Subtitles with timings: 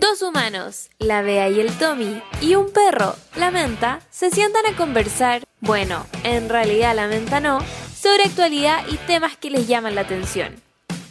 [0.00, 4.74] Dos humanos, la Bea y el Tommy, y un perro, la Menta, se sientan a
[4.74, 7.58] conversar, bueno, en realidad la Menta no,
[7.94, 10.54] sobre actualidad y temas que les llaman la atención.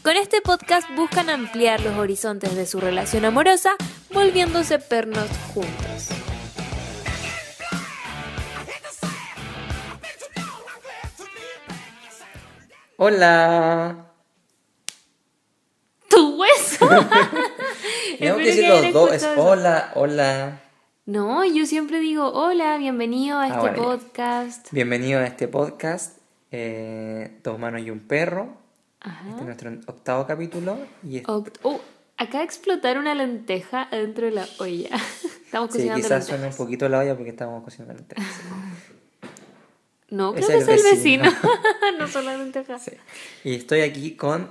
[0.01, 3.75] Con este podcast buscan ampliar los horizontes de su relación amorosa,
[4.11, 6.09] volviéndose pernos juntos.
[12.97, 14.07] Hola.
[16.09, 16.89] ¡Tu hueso!
[18.19, 19.13] Tengo que decir los dos.
[19.13, 20.61] Es hola, hola.
[21.05, 23.73] No, yo siempre digo hola, bienvenido a Ah, este ya.
[23.75, 24.71] podcast.
[24.71, 26.17] Bienvenido a este podcast.
[26.51, 28.57] eh, dos manos y un perro.
[29.01, 29.23] Ajá.
[29.29, 30.77] Este es nuestro octavo capítulo.
[31.03, 31.79] Y es- Oct- oh,
[32.17, 34.89] acaba de explotar una lenteja dentro de la olla.
[35.45, 36.57] Estamos sí, cocinando quizás suene un lentejas.
[36.57, 38.25] poquito la olla porque estamos cocinando lentejas.
[40.11, 41.23] No, creo Es que el es el vecino.
[41.25, 41.49] vecino.
[41.99, 42.81] no son las lentejas.
[42.83, 42.91] Sí.
[43.43, 44.49] Y estoy aquí con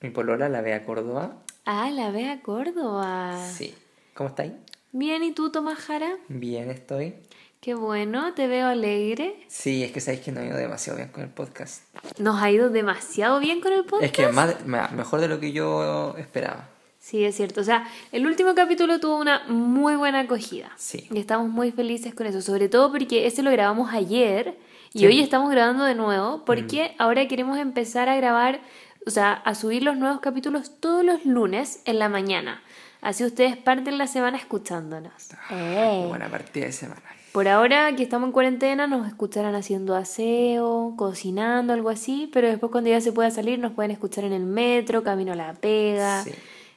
[0.00, 1.36] mi polola, la Bea Córdoba.
[1.66, 3.38] Ah, la Bea Córdoba.
[3.56, 3.74] Sí.
[4.14, 4.52] ¿Cómo estáis?
[4.92, 6.10] Bien, ¿y tú, Tomás Jara?
[6.28, 7.14] Bien estoy.
[7.60, 9.36] Qué bueno, te veo alegre.
[9.48, 11.82] Sí, es que sabéis que no he ido demasiado bien con el podcast.
[12.18, 14.04] Nos ha ido demasiado bien con el podcast.
[14.04, 16.68] Es que más, ma- mejor de lo que yo esperaba.
[16.98, 17.62] Sí, es cierto.
[17.62, 20.70] O sea, el último capítulo tuvo una muy buena acogida.
[20.76, 21.08] Sí.
[21.10, 22.42] Y estamos muy felices con eso.
[22.42, 24.58] Sobre todo porque ese lo grabamos ayer
[24.92, 25.06] y Sí.
[25.06, 28.60] hoy estamos grabando de nuevo porque ahora queremos empezar a grabar,
[29.06, 32.62] o sea, a subir los nuevos capítulos todos los lunes en la mañana.
[33.00, 35.30] Así ustedes parten la semana escuchándonos.
[35.50, 36.04] Eh.
[36.08, 37.02] Buena partida de semana.
[37.32, 42.70] Por ahora que estamos en cuarentena nos escucharán haciendo aseo, cocinando, algo así, pero después
[42.72, 46.22] cuando ya se pueda salir nos pueden escuchar en el metro, camino a la pega,
[46.22, 46.30] Sí.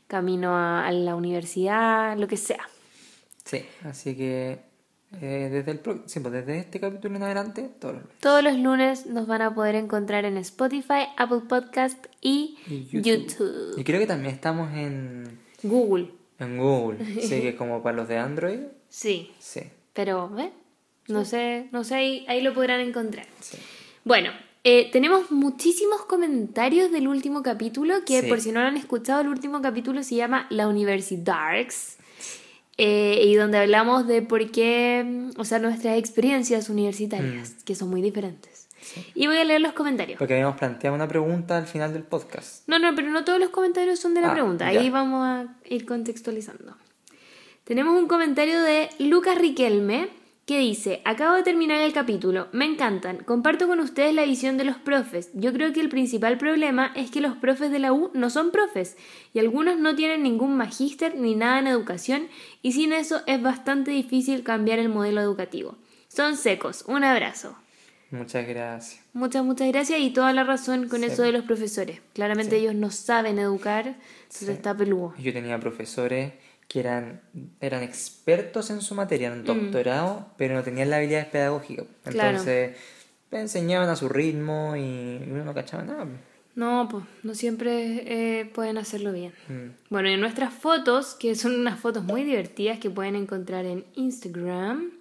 [0.08, 2.67] camino a, a la universidad, lo que sea.
[3.45, 4.59] Sí, así que
[5.22, 8.19] eh, desde el sí, pues desde este capítulo en adelante, todos los lunes.
[8.19, 13.75] Todos los lunes nos van a poder encontrar en Spotify, Apple Podcast y, Y YouTube.
[13.77, 16.11] Y creo que también estamos en, Google.
[16.39, 16.97] en Google.
[17.22, 18.59] Sí, que como para los de Android.
[18.89, 19.61] Sí, Sí,
[19.93, 20.52] pero ¿eh?
[21.08, 23.26] no sé, no sé, ahí, ahí lo podrán encontrar.
[23.39, 23.58] sí.
[24.04, 24.30] Bueno,
[24.64, 28.27] eh, tenemos muchísimos comentarios del último capítulo, que Sí.
[28.27, 31.98] por si no lo han escuchado, el último capítulo se llama La Universidarks,
[32.77, 37.89] eh, y donde hablamos de por qué, mm, o sea, nuestras experiencias universitarias, que son
[37.89, 38.67] muy diferentes.
[39.15, 40.17] Y voy a leer los comentarios.
[40.17, 42.67] Porque habíamos planteado una pregunta al final del podcast.
[42.67, 44.80] No, no, pero no todos los comentarios son de la Ah, pregunta, ya.
[44.80, 46.76] ahí vamos a ir contextualizando.
[47.64, 50.10] Tenemos un comentario de Lucas Riquelme
[50.47, 54.63] que dice, acabo de terminar el capítulo, me encantan, comparto con ustedes la visión de
[54.63, 55.30] los profes.
[55.33, 58.52] Yo creo que el principal problema es que los profes de la U no son
[58.52, 58.95] profes
[59.33, 62.30] y algunos no tienen ningún magíster ni nada en educación
[62.61, 65.75] y sin eso es bastante difícil cambiar el modelo educativo.
[66.07, 67.57] Son secos, un abrazo.
[68.09, 69.03] Muchas gracias.
[69.11, 71.07] Muchas, muchas gracias y toda la razón con Sí.
[71.07, 71.99] eso de los profesores.
[72.13, 74.52] Claramente ellos no saben educar, entonces Sí.
[74.53, 75.13] está peludo.
[75.19, 76.31] Yo tenía profesores
[76.67, 77.22] que eran,
[77.61, 81.83] eran expertos en su materia, eran doctorados, pero no tenían la habilidad pedagógica.
[81.83, 82.10] Mm.
[82.10, 82.30] Claro.
[82.30, 82.78] Entonces,
[83.32, 86.08] enseñaban a su ritmo y uno no cachaba nada.
[86.55, 89.32] No, pues no siempre eh, pueden hacerlo bien.
[89.48, 89.92] Mm.
[89.92, 94.92] Bueno, en nuestras fotos, que son unas fotos muy divertidas que pueden encontrar en Instagram,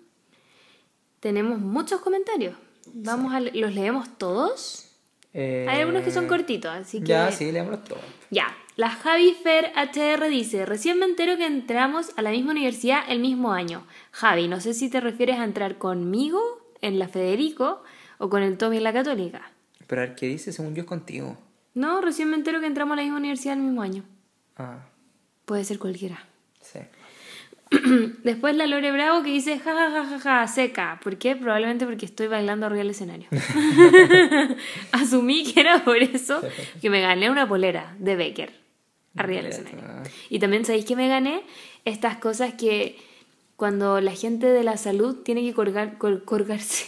[1.21, 2.55] tenemos muchos comentarios.
[2.93, 4.91] Vamos a los leemos todos.
[5.33, 8.03] Eh, Hay algunos que son cortitos, así que Ya, sí, leámoslos todos.
[8.31, 13.05] Ya, la Javi Fer HR dice, recién me entero que entramos a la misma universidad
[13.09, 13.87] el mismo año.
[14.13, 16.41] Javi, no sé si te refieres a entrar conmigo
[16.83, 17.83] en la Federico
[18.19, 19.51] o con el Tommy en la Católica.
[19.87, 21.39] Pero el que dice, según yo, es contigo.
[21.73, 24.05] No, recién me entero que entramos a la misma universidad el mismo año.
[24.59, 24.81] Ah,
[25.47, 26.25] Puede ser cualquiera.
[26.61, 26.81] sí.
[28.23, 31.01] Después la Lore Bravo que dice, ja, ja, ja, ja, ja, seca.
[31.03, 31.35] ¿Por qué?
[31.35, 33.29] Probablemente porque estoy bailando arriba del escenario.
[34.93, 36.41] Asumí que era por eso
[36.81, 38.66] que me gané una polera de Becker
[39.17, 39.81] arriba del escenario.
[39.85, 40.03] ah.
[40.31, 41.43] Y también sabéis que me gané
[41.85, 42.97] estas cosas que
[43.57, 46.87] cuando la gente de la salud tiene que colgar, col- colgarse,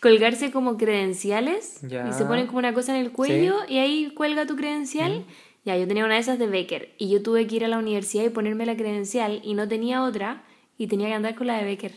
[0.00, 2.08] colgarse como credenciales Ya.
[2.08, 5.24] y se ponen como una cosa en el cuello y ahí cuelga tu credencial.
[5.66, 7.76] Ya, yo tenía una de esas de Becker y yo tuve que ir a la
[7.78, 10.42] universidad y ponerme la credencial y no tenía otra
[10.78, 11.92] y tenía que andar con la de Becker.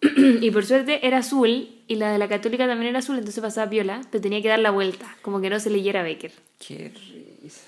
[0.40, 3.70] y por suerte era azul y la de la católica también era azul, entonces pasaba
[3.70, 6.32] piola, pero tenía que dar la vuelta, como que no se leyera Becker.
[6.58, 6.90] Qué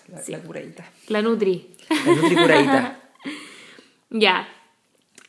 [0.08, 0.84] La, la curadita.
[1.08, 1.76] La Nutri.
[1.88, 3.00] La nutri curadita.
[4.10, 4.48] Ya.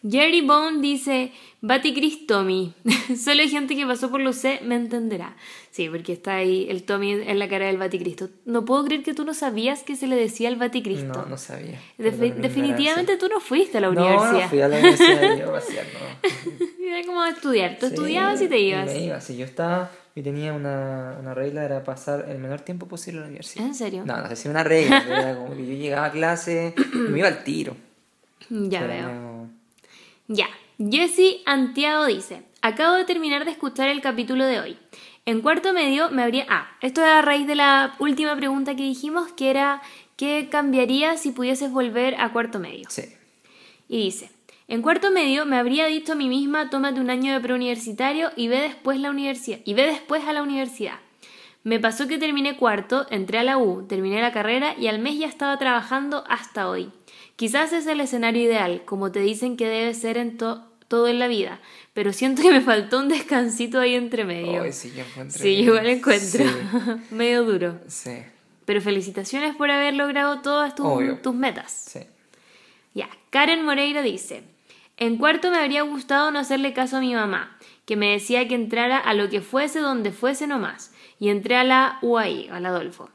[0.07, 1.31] Jerry Bone dice,
[1.61, 2.73] Baticris Tommy.
[3.21, 5.35] Solo gente que pasó por los C me entenderá.
[5.71, 8.29] Sí, porque está ahí el Tommy en la cara del Baticristo.
[8.45, 11.05] No puedo creer que tú no sabías que se le decía el Baticristo.
[11.13, 11.79] No, no sabía.
[11.97, 14.31] Perdón definitivamente tú no fuiste a la universidad.
[14.31, 16.85] No, no fui a la universidad yo a pasear, no.
[16.85, 17.77] Era como a estudiar.
[17.79, 18.85] Tú Sí, estudiabas y te ibas.
[18.85, 22.87] Me iba, sí, yo estaba y tenía una, una regla, era pasar el menor tiempo
[22.87, 23.65] posible a la universidad.
[23.65, 24.03] ¿En serio?
[24.05, 27.19] No, no sé si una regla, era como que yo llegaba a clase y me
[27.19, 27.75] iba al tiro.
[28.49, 29.28] Ya Pero veo.
[30.29, 30.47] Ya.
[30.77, 34.77] Jessie Antiago dice, acabo de terminar de escuchar el capítulo de hoy.
[35.25, 36.45] En cuarto medio me habría...
[36.47, 39.81] Ah, esto es a raíz de la última pregunta que dijimos, que era,
[40.17, 42.87] ¿qué cambiaría si pudieses volver a cuarto medio?
[42.89, 43.05] Sí.
[43.89, 44.31] Y dice,
[44.67, 48.49] en cuarto medio me habría dicho a mí misma, tómate un año de preuniversitario y
[48.49, 50.99] ve después la universidad y ve después a la universidad.
[51.63, 55.17] Me pasó que terminé cuarto, entré a la U, terminé la carrera y al mes
[55.17, 56.91] ya estaba trabajando hasta hoy.
[57.39, 61.19] Quizás es el escenario ideal, como te dicen que debe ser en to- todo en
[61.19, 61.61] la vida,
[61.93, 64.63] pero siento que me faltó un descansito ahí entre medio.
[64.63, 65.39] Ay, sí, yo encuentro.
[65.41, 66.43] sí, igual encuentro.
[66.43, 66.45] Sí,
[67.11, 67.79] Medio duro.
[67.87, 68.17] sí,
[68.65, 71.71] Pero felicitaciones por haber logrado todas tus, tus metas.
[71.71, 72.01] sí.
[72.93, 74.43] Ya, Karen Moreira dice,
[74.97, 78.55] en cuarto me habría gustado no hacerle caso a mi mamá, que me decía que
[78.55, 83.09] entrara a lo que fuese donde fuese nomás, y entré a la UAI, al Adolfo,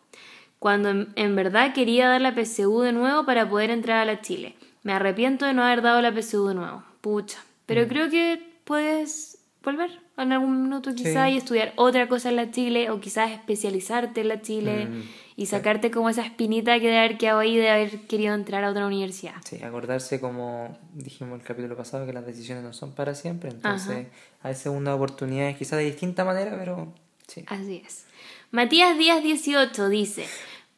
[0.64, 4.22] cuando en, en verdad quería dar la PSU de nuevo para poder entrar a la
[4.22, 4.54] Chile.
[4.82, 9.36] Me arrepiento de no haber dado la PSU de nuevo, pucha, pero creo que puedes
[9.62, 11.34] volver en algún minuto quizá Sí.
[11.34, 14.86] y estudiar otra cosa en la Chile, o quizás especializarte en la Chile.
[14.86, 15.02] Mm,
[15.36, 18.70] Y sacarte como esa espinita que de haber quedado ahí de haber querido entrar a
[18.70, 19.34] otra universidad.
[19.44, 24.06] Sí, acordarse como dijimos el capítulo pasado que las decisiones no son para siempre, entonces
[24.42, 26.94] hay segunda oportunidades quizás de distinta manera, pero
[27.26, 27.44] sí.
[27.48, 28.04] Así es.
[28.52, 30.24] Matías Díaz 18 dice,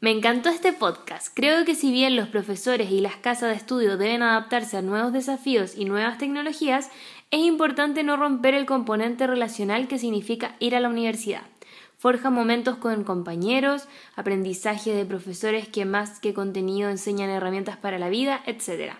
[0.00, 1.28] me encantó este podcast.
[1.32, 5.12] Creo que si bien los profesores y las casas de estudio deben adaptarse a nuevos
[5.12, 6.90] desafíos y nuevas tecnologías,
[7.30, 11.42] es importante no romper el componente relacional que significa ir a la universidad.
[11.96, 18.10] Forja momentos con compañeros, aprendizaje de profesores que más que contenido enseñan herramientas para la
[18.10, 18.92] vida, etc.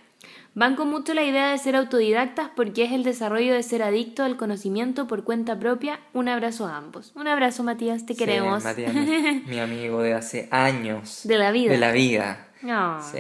[0.56, 4.38] Banco mucho la idea de ser autodidactas porque es el desarrollo de ser adicto al
[4.38, 6.00] conocimiento por cuenta propia.
[6.14, 7.12] Un abrazo a ambos.
[7.14, 8.64] Un abrazo, Matías, te Sí, queremos.
[8.64, 9.04] Matías, mi,
[9.46, 11.20] mi amigo de hace años.
[11.24, 11.72] De la vida.
[11.72, 12.48] De la vida.
[12.62, 13.02] No.
[13.02, 13.18] Sí.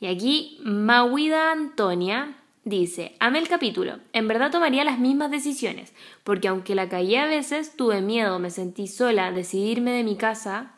[0.00, 5.94] Y aquí Mauida Antonia dice, amé el capítulo, en verdad tomaría las mismas decisiones,
[6.24, 10.73] porque aunque la caí a veces, tuve miedo, me sentí sola, decidirme de mi casa,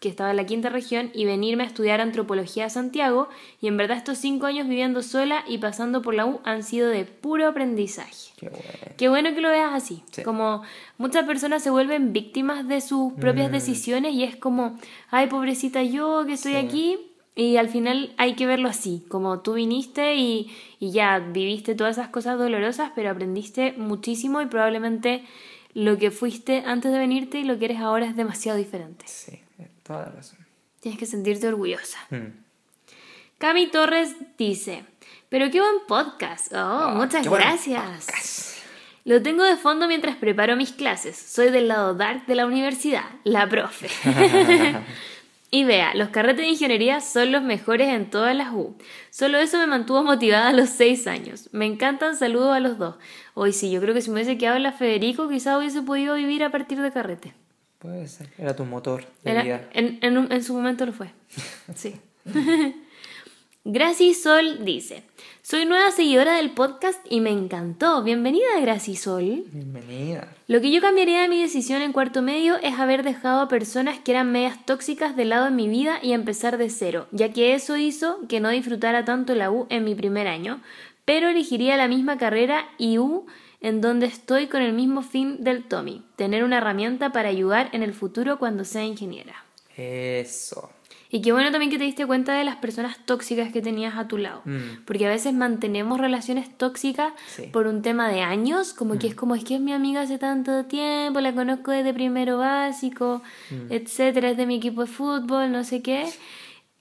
[0.00, 3.28] que estaba en la quinta región, y venirme a estudiar antropología a Santiago,
[3.60, 6.88] y en verdad estos cinco años viviendo sola y pasando por la U han sido
[6.88, 8.32] de puro aprendizaje.
[8.38, 8.64] Qué bueno.
[8.96, 10.02] Qué bueno que lo veas así.
[10.10, 10.22] Sí.
[10.22, 10.62] Como
[10.98, 13.52] muchas personas se vuelven víctimas de sus propias Mm.
[13.52, 14.78] decisiones y es como,
[15.10, 16.58] ay, pobrecita yo que estoy Sí.
[16.58, 16.98] aquí.
[17.36, 20.50] Y al final hay que verlo así, como tú viniste y,
[20.80, 25.24] y ya viviste todas esas cosas dolorosas, pero aprendiste muchísimo y probablemente
[25.72, 29.04] lo que fuiste antes de venirte y lo que eres ahora es demasiado diferente.
[29.06, 29.38] Sí,
[29.90, 30.38] toda la razón.
[30.78, 31.98] Tienes que sentirte orgullosa.
[32.10, 32.28] Mm.
[33.38, 34.84] Cami Torres dice,
[35.28, 36.52] pero qué buen podcast.
[36.52, 38.62] Oh, Ah, muchas gracias.
[39.04, 41.16] Lo tengo de fondo mientras preparo mis clases.
[41.16, 43.88] Soy del lado dark de la universidad, la profe.
[45.50, 48.76] y vea, los carretes de ingeniería son los mejores en todas las U.
[49.10, 51.48] Solo eso me mantuvo motivada a los seis años.
[51.50, 52.94] Me encantan, saludos a los dos.
[53.34, 56.14] Hoy sí, yo creo que si me hubiese quedado en la Federico, quizá hubiese podido
[56.14, 57.34] vivir a partir de carrete.
[57.80, 58.28] Puede ser.
[58.38, 59.68] Era tu motor de Era- vida.
[59.72, 61.10] en, en un- en su momento lo fue.
[61.74, 61.94] Sí.
[63.64, 65.02] Graci Sol dice,
[65.42, 68.02] soy nueva seguidora del podcast y me encantó.
[68.02, 69.44] Bienvenida, Graci Sol.
[69.52, 70.28] Bienvenida.
[70.46, 73.98] Lo que yo cambiaría de mi decisión en cuarto medio es haber dejado a personas
[73.98, 77.52] que eran medias tóxicas de lado en mi vida y empezar de cero, ya que
[77.54, 80.62] eso hizo que no disfrutara tanto la U en mi primer año,
[81.04, 83.26] pero elegiría la misma carrera y U
[83.60, 87.82] en donde estoy con el mismo fin del Tommy, tener una herramienta para ayudar en
[87.82, 89.44] el futuro cuando sea ingeniera.
[89.76, 90.70] Eso.
[91.12, 94.06] Y qué bueno también que te diste cuenta de las personas tóxicas que tenías a
[94.06, 94.42] tu lado.
[94.44, 94.84] Mm.
[94.86, 97.48] Porque a veces mantenemos relaciones tóxicas Sí.
[97.52, 100.18] por un tema de años, como que es como es que es mi amiga hace
[100.18, 103.22] tanto tiempo, la conozco desde primero básico,
[103.70, 106.06] etcétera, es de mi equipo de fútbol, no sé qué.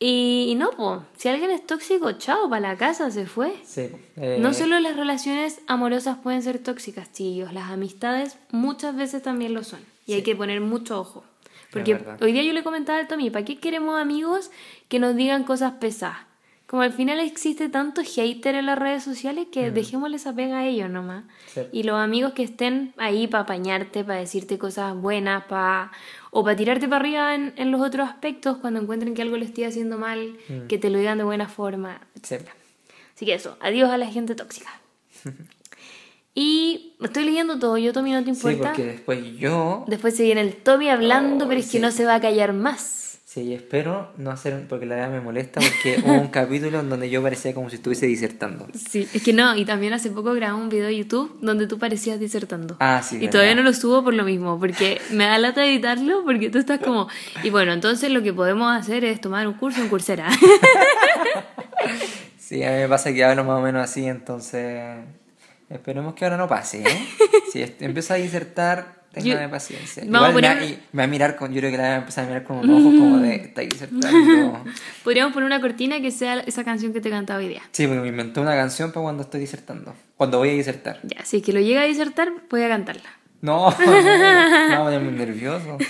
[0.02, 3.54] Y, y no, pues, si alguien es tóxico, chao, para la casa se fue.
[3.66, 3.90] Sí.
[4.16, 9.54] eh, No solo las relaciones amorosas pueden ser tóxicas, chillos, las amistades muchas veces también
[9.54, 9.82] lo son.
[10.08, 11.26] Y hay que poner mucho ojo.
[11.72, 14.50] Porque hoy día yo le comentaba al Tommy, ¿para qué queremos amigos
[14.88, 16.18] que nos digan cosas pesadas?
[16.66, 20.66] Como al final existe tanto hater en las redes sociales que dejémosle esa pega a
[20.68, 21.24] ellos nomás.
[21.54, 21.62] Sí.
[21.72, 25.92] Y los amigos que estén ahí para apañarte, para decirte cosas buenas, para
[26.32, 29.46] o para tirarte para arriba en, en los otros aspectos cuando encuentren que algo le
[29.46, 32.36] estoy haciendo mal, que te lo digan de buena forma, sí.
[33.16, 34.70] Así que eso, adiós a la gente tóxica.
[36.36, 38.70] y estoy leyendo todo, yo Tommy no te Sí, importa.
[38.70, 39.84] porque después yo.
[39.88, 41.80] Después se viene el Tommy hablando, Oh, pero es que sí.
[41.80, 43.09] no se va a callar más.
[43.40, 44.66] Sí, espero no hacer.
[44.68, 45.62] Porque la verdad me molesta.
[45.62, 48.68] Porque hubo un capítulo en donde yo parecía como si estuviese disertando.
[48.74, 51.80] Sí, es que no, y también hace poco grabé un video de YouTube donde tú
[51.80, 52.76] parecías disertando.
[52.80, 53.16] Ah, sí.
[53.16, 53.32] Y verdad.
[53.32, 56.80] todavía no lo subo por lo mismo, porque me da lata editarlo, porque tú estás
[56.80, 57.08] como...
[57.44, 60.28] Y bueno, entonces lo que podemos hacer es tomar un curso en Coursera.
[62.38, 64.98] Sí, a mí me pasa que hablo más o menos así, entonces
[65.70, 67.08] esperemos que ahora no pase, ¿eh?
[67.54, 70.04] Si empiezo a disertar, téngame Yo- paciencia.
[70.06, 70.56] Igual me, va,
[70.92, 72.80] me a mirar con, yo creo que la va a empezar a mirar con unos
[72.82, 74.64] ojos como de, está disertando.
[75.04, 77.62] Podríamos poner una cortina que sea esa canción que te cantaba hoy día.
[77.72, 81.00] Sí, porque me inventé una canción para cuando estoy disertando, cuando voy a disertar.
[81.04, 83.10] Ya, si es que lo llega a disertar, voy a cantarla.
[83.42, 83.72] No,
[84.70, 85.78] no, no, muy nervioso.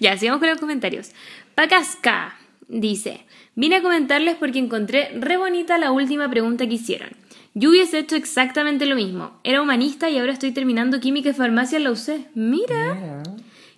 [0.00, 1.10] Ya, sigamos con los comentarios.
[1.54, 2.34] Pacasca
[2.68, 3.24] dice:
[3.54, 7.10] Vine a comentarles porque encontré re bonita la última pregunta que hicieron.
[7.56, 9.38] Yo hubiese hecho exactamente lo mismo.
[9.44, 12.30] Era humanista y ahora estoy terminando química y farmacia en la UC.
[12.34, 12.94] Mira.
[12.94, 13.22] Mira.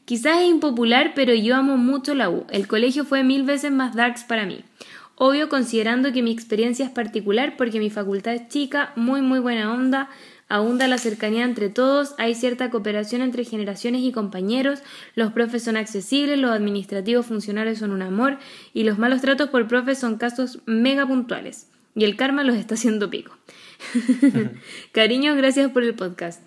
[0.07, 2.47] Quizás es impopular, pero yo amo mucho la U.
[2.51, 4.65] El colegio fue mil veces más darks para mí.
[5.17, 9.73] Obvio, considerando que mi experiencia es particular porque mi facultad es chica, muy muy buena
[9.73, 10.09] onda,
[10.49, 14.81] abunda la cercanía entre todos, hay cierta cooperación entre generaciones y compañeros,
[15.15, 18.39] los profes son accesibles, los administrativos funcionarios son un amor
[18.73, 21.69] y los malos tratos por profes son casos mega puntuales.
[21.95, 23.37] Y el karma los está haciendo pico.
[24.93, 26.43] Cariños, gracias por el podcast.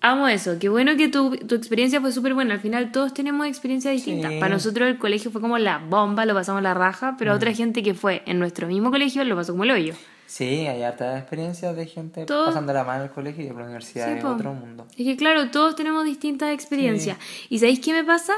[0.00, 2.54] Amo eso, qué bueno que tu, tu experiencia fue súper buena.
[2.54, 4.32] Al final todos tenemos experiencias distintas.
[4.32, 4.38] Sí.
[4.38, 7.54] Para nosotros el colegio fue como la bomba, lo pasamos la raja, pero a otra
[7.54, 9.94] gente que fue en nuestro mismo colegio lo pasó como el hoyo.
[10.26, 13.58] Sí, hay hartas experiencias de gente Todo- pasando la mano en el colegio y por
[13.58, 14.28] la universidad Sí, po.
[14.28, 14.86] otro mundo.
[14.90, 17.16] Es que claro, todos tenemos distintas experiencias.
[17.48, 18.34] ¿Y sabéis qué me pasa?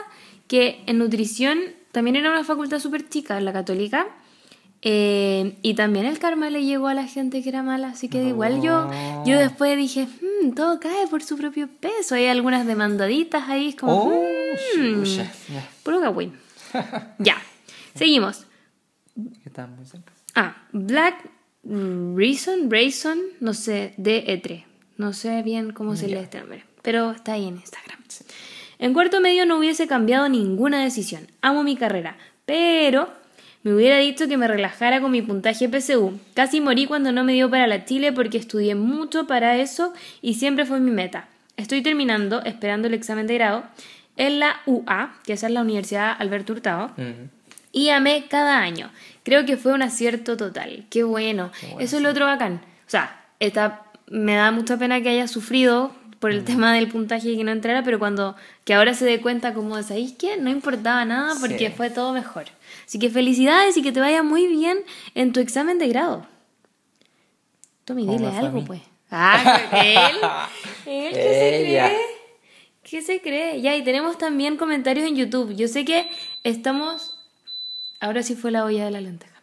[0.46, 1.58] Que en nutrición
[1.90, 4.06] también era una facultad súper chica, la católica.
[4.83, 8.23] Eh, y también el karma le llegó a la gente que era mala, así que
[8.25, 8.88] igual yo,
[9.25, 12.14] yo después dije, "Hmm, todo cae por su propio peso.
[12.14, 14.23] Hay algunas demandaditas ahí, es como, Oh,
[14.76, 15.04] "Hmm,
[15.83, 16.35] puro cagüín".
[17.18, 17.37] ya,
[17.95, 18.47] seguimos.
[19.14, 19.30] muy.
[20.35, 21.30] Ah, Black
[21.64, 24.64] Reason, Rayson, no sé, de E3.
[24.99, 27.97] No sé bien cómo se lee este nombre, pero está ahí en Instagram.
[28.78, 31.26] En cuarto medio no hubiese cambiado ninguna decisión.
[31.40, 33.09] Amo mi carrera, pero
[33.66, 36.20] me hubiera dicho que me relajara con mi puntaje PSU.
[36.35, 39.92] Casi morí cuando no me dio para la Chile porque estudié mucho para eso
[40.23, 41.26] y siempre fue mi meta.
[41.56, 43.64] Estoy terminando, esperando el examen de grado,
[44.16, 46.92] en la UA, que esa es la Universidad Alberto Hurtado
[47.73, 48.92] y amé cada año.
[49.25, 50.85] Creo que fue un acierto total.
[50.88, 51.50] Qué bueno.
[51.80, 52.61] Eso es lo otro bacán.
[52.87, 57.28] O sea, esta, me da mucha pena que haya sufrido por el tema del puntaje
[57.30, 60.37] y que no entrara, pero cuando que ahora se dé cuenta como, ¿sabéis qué?
[60.37, 61.75] No importaba nada porque Sí.
[61.76, 62.44] fue todo mejor.
[62.87, 64.78] Así que felicidades y que te vaya muy bien
[65.14, 66.26] en tu examen de grado.
[67.85, 68.80] Tommy, ¿Cómo dile algo, pues.
[69.11, 70.16] Ah, él.
[70.87, 71.96] Él, ¿qué se cree?
[72.82, 73.61] ¿Qué se cree?
[73.61, 75.54] Ya, y tenemos también comentarios en YouTube.
[75.54, 76.08] Yo sé que
[76.44, 77.12] estamos...
[78.00, 79.35] Ahora sí fue la olla de la lenteja.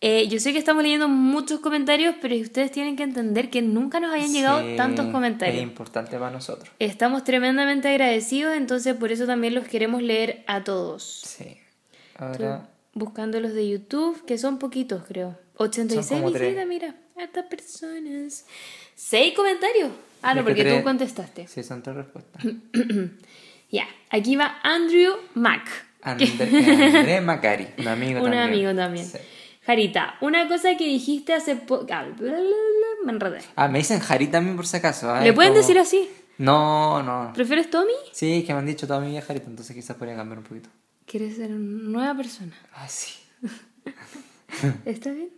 [0.00, 4.00] Eh, yo sé que estamos leyendo muchos comentarios, pero ustedes tienen que entender que nunca
[4.00, 5.56] nos hayan llegado Sí, tantos comentarios.
[5.56, 6.68] Es importante para nosotros.
[6.78, 11.22] Estamos tremendamente agradecidos, entonces por eso también los queremos leer a todos.
[11.24, 11.56] Sí.
[12.18, 15.36] Ahora, Buscando los de YouTube, que son poquitos, creo.
[15.56, 16.42] 86 Son como tres.
[16.48, 16.94] visitas, mira.
[17.16, 18.44] Estas personas.
[18.94, 19.90] ¿Seis comentarios?
[20.22, 21.48] Ah, no, porque tres- tú contestaste.
[21.48, 22.42] sí, son tres respuestas.
[23.70, 25.66] Ya, aquí va Andrew Mac.
[26.02, 28.42] André, André Macari, un amigo Un también.
[28.42, 29.04] amigo también.
[29.06, 29.18] Sí.
[29.66, 31.86] Jarita, una cosa que dijiste hace poco...
[33.04, 33.40] Me enredé.
[33.56, 35.10] Ah, me dicen Jari también por si acaso.
[35.10, 36.08] ah, ¿Le pueden como- decir así?
[36.38, 37.32] No, no.
[37.34, 37.92] ¿Prefieres Tommy?
[38.12, 40.44] Sí, es que me han dicho toda mi vida Jarita, entonces quizás podría cambiar un
[40.44, 40.68] poquito.
[41.06, 41.58] ¿Quieres ser una
[41.90, 42.52] nueva persona?
[42.74, 43.14] Ah, sí.
[44.84, 45.30] ¿Está bien?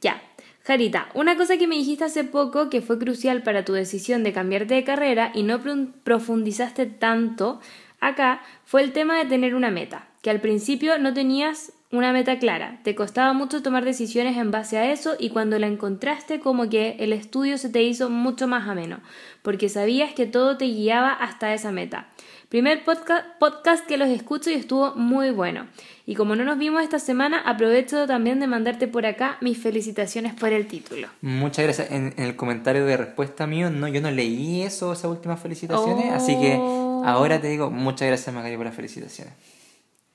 [0.00, 0.22] Ya.
[0.64, 4.32] Jarita, una cosa que me dijiste hace poco que fue crucial para tu decisión de
[4.34, 7.60] cambiarte de carrera y no pro- profundizaste tanto
[8.00, 12.38] acá fue el tema de tener una meta, que al principio no tenías una meta
[12.38, 16.68] clara, te costaba mucho tomar decisiones en base a eso y cuando la encontraste como
[16.68, 19.00] que el estudio se te hizo mucho más ameno,
[19.42, 22.08] porque sabías que todo te guiaba hasta esa meta.
[22.50, 25.66] Primer podcast, podcast que los escucho y estuvo muy bueno.
[26.06, 30.32] Y como no nos vimos esta semana, aprovecho también de mandarte por acá mis felicitaciones
[30.32, 31.08] por el título.
[31.20, 31.90] Muchas gracias.
[31.90, 36.10] En, en el comentario de respuesta mío, no, yo no leí eso, esas últimas felicitaciones,
[36.12, 37.02] así que Oh.
[37.04, 39.34] ahora te digo muchas gracias, Macari, por las felicitaciones.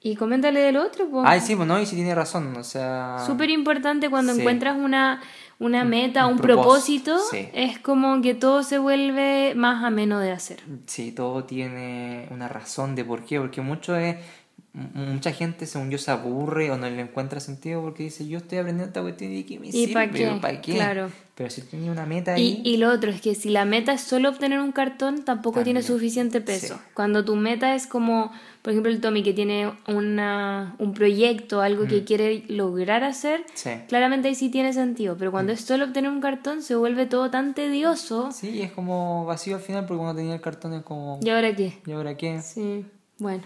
[0.06, 1.24] Y coméntale del otro, pues.
[1.26, 3.24] Ay, sí, pues no, y sí tiene razón, o sea...
[3.26, 4.42] Súper importante cuando Sí.
[4.42, 5.22] encuentras una,
[5.60, 7.50] una meta, un un, propósito, propósito, sí.
[7.54, 10.60] es como que todo se vuelve más ameno de hacer.
[10.88, 14.18] Sí, todo tiene una razón de por qué, porque mucho es,
[14.74, 18.58] mucha gente, según yo, se aburre o no le encuentra sentido porque dice, yo estoy
[18.58, 19.94] aprendiendo esta cuestión y ¿qué me ¿Y sirve?
[19.94, 20.38] pa' qué?
[20.42, 20.74] ¿Para qué?
[20.74, 21.12] Claro.
[21.36, 22.62] Pero si tenía una meta Y, ahí...
[22.66, 25.82] y lo otro es que si la meta es solo obtener un cartón, tampoco tiene
[25.82, 26.76] También, suficiente peso.
[26.76, 26.82] sí.
[26.96, 28.32] Cuando tu meta es como,
[28.64, 33.44] por ejemplo, el Tommy que tiene una, un proyecto, algo que quiere lograr hacer, Mm.
[33.54, 33.70] Sí.
[33.88, 35.18] claramente ahí sí tiene sentido.
[35.20, 38.32] Pero cuando es solo obtener un cartón, se vuelve todo tan tedioso.
[38.32, 41.20] Sí, es como vacío al final porque cuando tenía el cartón es como...
[41.22, 41.78] ¿Y ahora qué?
[41.86, 42.42] ¿Y ahora qué?
[42.42, 42.86] Sí,
[43.20, 43.44] bueno.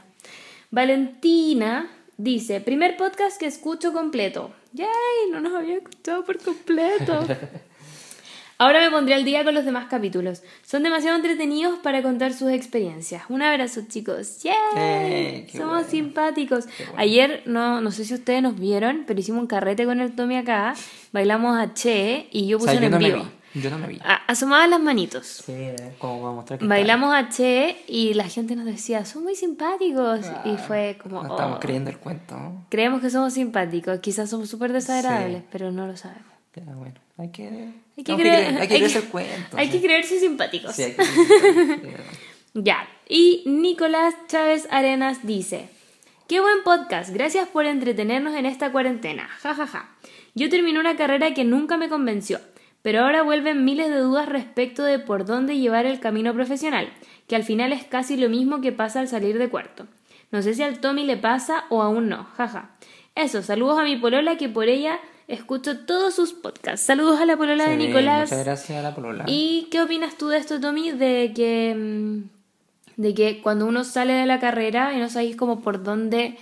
[0.69, 4.51] Valentina dice, primer podcast que escucho completo.
[4.73, 4.87] ¡Yay!
[5.31, 7.25] No nos había escuchado por completo.
[8.59, 10.41] Ahora me pondré al día con los demás capítulos.
[10.65, 13.23] Son demasiado entretenidos para contar sus experiencias.
[13.29, 14.41] Un abrazo, chicos.
[14.43, 14.53] ¡Yay!
[14.75, 15.89] Eh, Somos bueno.
[15.89, 16.65] simpáticos.
[16.65, 16.93] bueno.
[16.97, 20.37] Ayer, no, no sé si ustedes nos vieron, pero hicimos un carrete con el Tommy
[20.37, 20.73] acá.
[21.11, 23.31] Bailamos a Che y yo O puse sea, un yo no.
[23.61, 23.99] Yo no me vi.
[24.03, 25.25] A- asomaban las manitos.
[25.45, 25.53] Sí,
[25.99, 30.21] como para mostrar que Bailamos a Che y la gente nos decía, son muy simpáticos.
[30.45, 31.59] y fue como, No estamos "Oh".
[31.59, 32.35] creyendo el cuento.
[32.35, 32.65] ¿no?
[32.69, 35.47] creemos que somos simpáticos, quizás somos súper desagradables, Sí.
[35.51, 36.25] pero no lo sabemos.
[36.55, 37.47] Ya, bueno, hay que,
[37.97, 39.57] Hay que, creer, creer- hay que hay creerse que- el cuento.
[39.57, 39.71] hay sí.
[39.73, 40.75] que creerse simpáticos.
[40.75, 41.03] Sí, hay que
[41.81, 42.03] creerse.
[42.53, 45.69] Ya, y Nicolás Chávez Arenas dice,
[46.27, 49.89] qué buen podcast, gracias por entretenernos en esta cuarentena, jajaja.
[50.33, 52.39] Yo terminé una carrera que nunca me convenció,
[52.87, 56.87] pero ahora vuelven miles de dudas respecto de por dónde llevar el camino profesional,
[57.27, 59.87] que al final es casi lo mismo que pasa al salir de cuarto.
[60.31, 62.77] No sé si al Tommy le pasa o aún no, jaja.
[63.13, 66.85] Eso, saludos a mi polola que por ella escucho todos sus podcasts.
[66.85, 68.31] Saludos a la polola de Nicolás.
[68.31, 69.25] Muchas gracias a la polola.
[69.27, 70.91] ¿Y qué opinas tú de esto, Tommy?
[70.91, 75.59] De que, mm, de que cuando uno sale de la carrera y no sabéis como
[75.59, 76.37] por dónde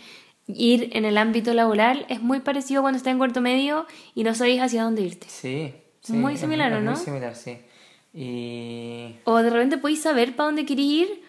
[0.45, 4.35] ir en el ámbito laboral, es muy parecido cuando está en cuarto medio y no
[4.35, 5.25] sabéis hacia dónde irte.
[5.27, 5.73] Sí,
[6.05, 6.13] sí.
[6.13, 6.91] Muy similar, ¿o es no?
[6.91, 7.57] Muy similar, sí.
[8.13, 9.15] Y.
[9.25, 11.21] O de repente podéis saber para dónde queréis ir,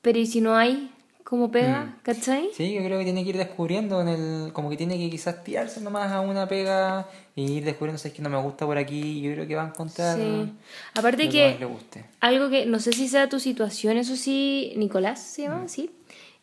[0.00, 0.90] pero ¿y si no hay
[1.22, 1.96] como pega?
[2.02, 2.50] ¿Cachai?
[2.52, 4.52] Sí, yo creo que tiene que ir descubriendo en el.
[4.52, 8.14] Como que tiene que quizás tirarse nomás a una pega y ir descubriendo si es
[8.14, 9.20] que no me gusta por aquí.
[9.22, 10.18] Yo creo que va a encontrar.
[10.18, 10.52] Sí.
[10.94, 12.04] Aparte que le guste.
[12.20, 15.90] algo que no sé si sea tu situación, eso sí, Nicolás se llama, sí.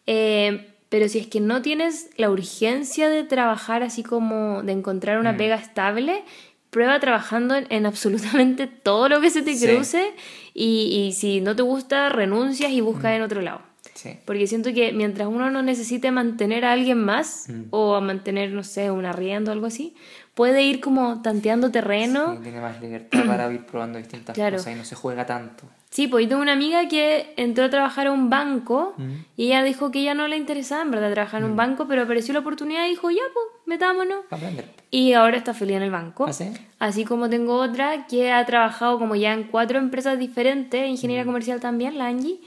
[0.08, 5.19] Eh, pero si es que no tienes la urgencia de trabajar así como de encontrar
[5.19, 6.24] una pega estable,
[6.70, 9.66] prueba trabajando en, en absolutamente todo lo que se te Sí.
[9.68, 10.14] cruce
[10.54, 13.62] y, y si no te gusta, renuncias y buscas en otro lado.
[13.96, 14.18] Sí.
[14.26, 18.64] Porque siento que mientras uno no necesite mantener a alguien más o a mantener, no
[18.64, 19.94] sé, un arriendo o algo así,
[20.36, 22.36] puede ir como tanteando terreno.
[22.38, 24.55] Sí, tiene más libertad para ir probando distintas Claro.
[24.58, 25.66] cosas y no se juega tanto.
[25.92, 29.12] Sí, pues yo tengo una amiga que entró a trabajar a un banco Mm.
[29.38, 32.04] y ella dijo que ella no le interesaba en verdad trabajar en un banco, pero
[32.04, 34.20] apareció la oportunidad y dijo, ya, pues, metámonos.
[34.30, 34.70] Aprender.
[34.92, 36.25] Y ahora está feliz en el banco.
[36.28, 36.52] ¿Ah, sí?
[36.78, 40.92] Así como tengo otra que ha trabajado como ya en cuatro empresas diferentes, Mm.
[40.92, 42.40] ingeniería comercial también, la Angie.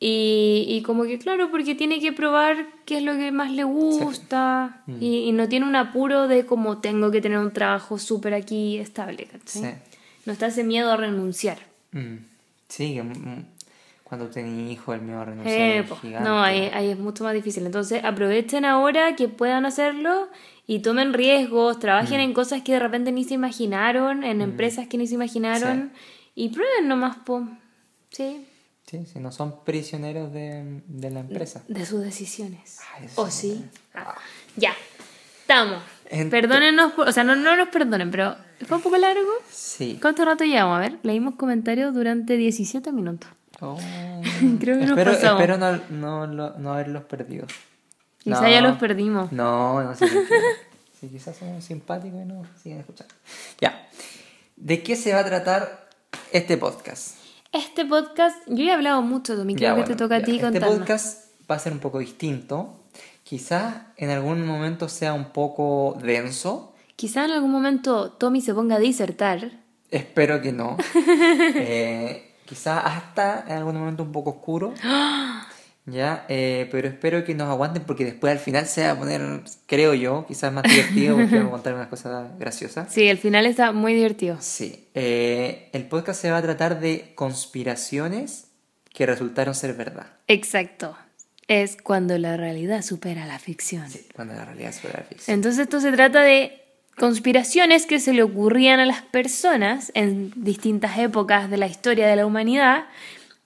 [0.00, 3.64] Y, y como que claro, porque tiene que probar qué es lo que más le
[3.64, 4.96] gusta Mm.
[5.02, 8.76] y, y no tiene un apuro de como tengo que tener un trabajo súper aquí
[8.76, 9.28] estable.
[9.46, 9.62] Sí.
[10.26, 11.58] No está ese miedo a renunciar.
[12.74, 12.76] Mm.
[12.76, 13.46] Sí, que mm,
[14.04, 16.28] cuando tenía hijos el a renunciar Eh, gigante.
[16.28, 17.64] no, ahí, ahí es mucho más difícil.
[17.66, 20.28] Entonces aprovechen ahora que puedan hacerlo
[20.66, 22.24] y tomen riesgos, trabajen Mm.
[22.24, 25.92] en cosas que de repente ni se imaginaron, en empresas que ni se imaginaron
[26.34, 27.46] y prueben nomás, po.
[28.10, 28.46] Sí,
[28.86, 31.62] Sí, si no son prisioneros de, de la empresa.
[31.68, 32.80] de sus decisiones.
[32.94, 33.64] Ay, ¿O sí?
[33.94, 34.14] Ah,
[34.56, 34.74] ya,
[35.40, 35.82] estamos.
[36.30, 39.30] Perdónenos, o sea, no, no nos perdonen, pero fue un poco largo.
[39.50, 39.98] Sí.
[40.00, 40.76] ¿Cuánto rato llevamos?
[40.78, 43.28] A ver, leímos comentarios durante 17 minutos.
[43.60, 43.76] Oh.
[44.60, 45.40] Creo que nos espero, pasamos.
[45.40, 45.58] espero
[45.90, 47.46] no, no, no haberlos perdido.
[48.18, 48.48] Quizá No.
[48.48, 49.32] ya los perdimos.
[49.32, 50.06] No, no sé.
[51.00, 53.14] Sí, quizás somos simpáticos y no siguen escuchando.
[53.60, 53.86] Ya.
[54.56, 55.88] ¿De qué se va a tratar
[56.32, 57.16] este podcast?
[57.52, 60.32] Este podcast, yo ya he hablado mucho, Domi, creo que bueno, te toca a ti
[60.36, 60.78] Este contarnos.
[60.78, 62.80] podcast va a ser un poco distinto.
[63.22, 66.73] Quizás en algún momento sea un poco denso.
[66.96, 69.50] Quizá en algún momento Tommy se ponga a disertar.
[69.90, 70.76] Espero que no.
[71.56, 74.74] eh, quizás hasta en algún momento un poco oscuro.
[75.86, 79.42] Ya, eh, pero espero que nos aguanten porque después al final se va a poner,
[79.66, 82.90] creo yo, quizás más divertido porque vamos a contar unas cosas graciosas.
[82.90, 84.38] Sí, el final está muy divertido.
[84.40, 88.46] Sí, eh, el podcast se va a tratar de conspiraciones
[88.94, 90.06] que resultaron ser verdad.
[90.26, 90.96] Exacto.
[91.48, 93.90] Es cuando la realidad supera la ficción.
[93.90, 95.34] Sí, cuando la realidad es la ficción.
[95.34, 96.63] Entonces esto se trata de
[96.98, 102.16] conspiraciones que se le ocurrían a las personas en distintas épocas de la historia de
[102.16, 102.84] la humanidad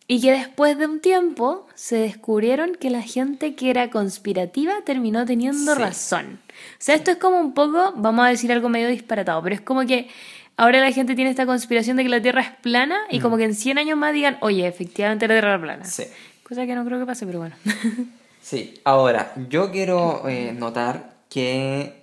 [0.06, 5.24] y que después de un tiempo se descubrieron que la gente que era conspirativa terminó
[5.26, 5.80] teniendo Sí.
[5.80, 6.40] razón.
[6.48, 9.60] O sea, esto es como un poco, vamos a decir algo medio disparatado, pero es
[9.60, 10.08] como que
[10.56, 13.44] ahora la gente tiene esta conspiración de que la Tierra es plana y como que
[13.44, 15.84] en 100 años más digan, oye, efectivamente la Tierra es plana.
[15.84, 16.04] Sí.
[16.42, 17.54] Cosa que no creo que pase, pero bueno.
[18.40, 21.97] Sí, ahora, yo quiero eh, notar que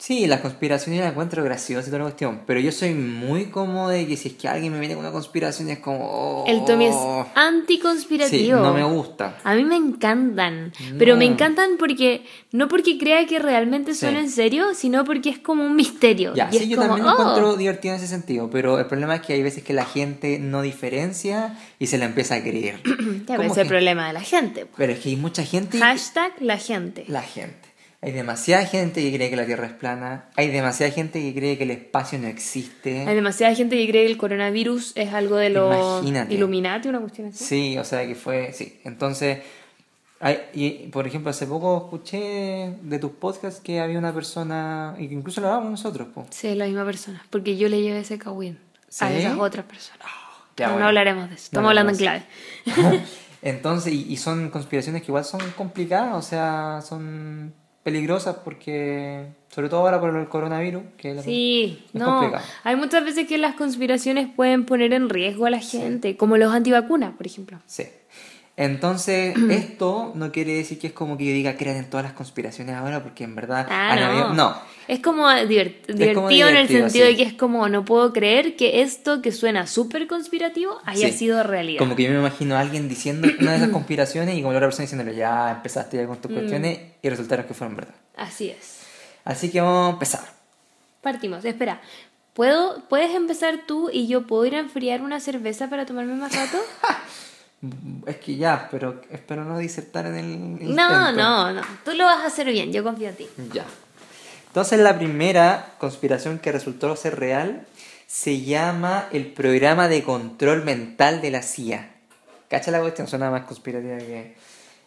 [0.00, 3.88] sí, las conspiraciones las encuentro graciosas y toda la cuestión, pero yo soy muy como
[3.88, 6.00] de que si es que alguien me viene con una conspiración es como...
[6.02, 6.96] oh, El Tommy es
[7.34, 8.58] anticonspirativo.
[8.58, 9.38] Sí, no me gusta.
[9.44, 14.16] A mí me encantan, pero me encantan porque no porque crea que realmente son Sí.
[14.16, 16.34] en serio, sino porque es como un misterio.
[16.34, 18.78] Ya, y sí, es yo como, también lo oh, encuentro divertido en ese sentido, pero
[18.78, 22.36] el problema es que hay veces que la gente no diferencia y se la empieza
[22.36, 22.80] a creer.
[23.28, 24.66] ya, pero es el problema de la gente.
[24.66, 24.72] po.
[24.76, 25.78] Pero es que hay mucha gente...
[25.78, 27.04] Hashtag la gente.
[27.08, 27.69] La gente.
[28.02, 30.24] Hay demasiada gente que cree que la Tierra es plana.
[30.36, 33.06] Hay demasiada gente que cree que el espacio no existe.
[33.06, 36.32] Hay demasiada gente que cree que el coronavirus es algo de los Imagínate.
[36.32, 37.44] Illuminati, una cuestión así.
[37.44, 38.80] Sí, o sea que fue, sí.
[38.84, 39.40] Entonces,
[40.18, 45.06] hay, y, por ejemplo, hace poco escuché de tus podcasts que había una persona, y
[45.08, 46.26] que incluso lo hablábamos nosotros, po.
[46.30, 47.22] Sí, la misma persona.
[47.28, 48.18] Porque yo le llevé ese a
[48.88, 49.04] ¿Sí?
[49.14, 50.08] esas otras personas.
[50.56, 51.42] Ya, no, no hablaremos de eso.
[51.52, 52.22] No Estamos hablando en clave.
[53.42, 59.68] Entonces, y, y son conspiraciones que igual son complicadas, o sea, son peligrosas porque, sobre
[59.68, 62.06] todo ahora por el coronavirus, que Sí, es no.
[62.06, 62.44] complicado.
[62.64, 66.52] Hay muchas veces que las conspiraciones pueden poner en riesgo a la gente, como los
[66.52, 67.58] antivacunas, por ejemplo.
[67.66, 67.84] Sí.
[68.62, 72.12] Entonces, esto no quiere decir que es como que yo diga crean en todas las
[72.12, 74.04] conspiraciones ahora, porque en verdad Ah, no.
[74.06, 74.54] habido- no.
[74.86, 77.12] Es como divert- divertido como en el sentido sí.
[77.12, 81.16] de que es como, no puedo creer que esto que suena súper conspirativo haya Sí.
[81.18, 81.78] sido realidad.
[81.78, 84.58] Como que yo me imagino a alguien diciendo una de esas conspiraciones y como la
[84.58, 86.20] otra persona diciéndole, ya empezaste ya con Mm.
[86.20, 87.94] tus cuestiones y resultaron que fueron verdad.
[88.16, 88.80] Así es.
[89.24, 90.20] Así que vamos a empezar.
[91.00, 91.44] Partimos.
[91.44, 91.80] Espera,
[92.34, 96.34] ¿puedo, ¿puedes empezar tú y yo puedo ir a enfriar una cerveza para tomarme más
[96.36, 96.58] rato?
[98.06, 101.12] Es que ya, pero espero no disertar en el No, intento.
[101.12, 101.60] no, no.
[101.84, 103.28] Tú lo vas a hacer bien, yo confío en ti.
[103.52, 103.64] Ya.
[104.46, 107.66] Entonces la primera conspiración que resultó ser real
[108.06, 111.90] se llama el programa de control mental de la CIA.
[112.48, 114.34] Cacha la cuestión, suena más conspirativa que...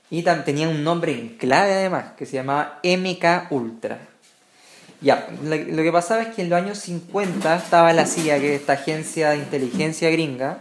[0.09, 3.99] Y tam- tenía un nombre en clave además, que se llamaba MK Ultra.
[4.99, 8.61] Ya, lo que pasaba es que en los años 50 estaba la CIA, que es
[8.61, 10.59] esta agencia de inteligencia gringa,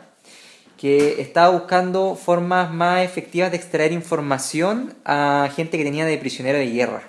[0.82, 6.58] que estaba buscando formas más efectivas de extraer información a gente que tenía de prisionero
[6.58, 7.02] de guerra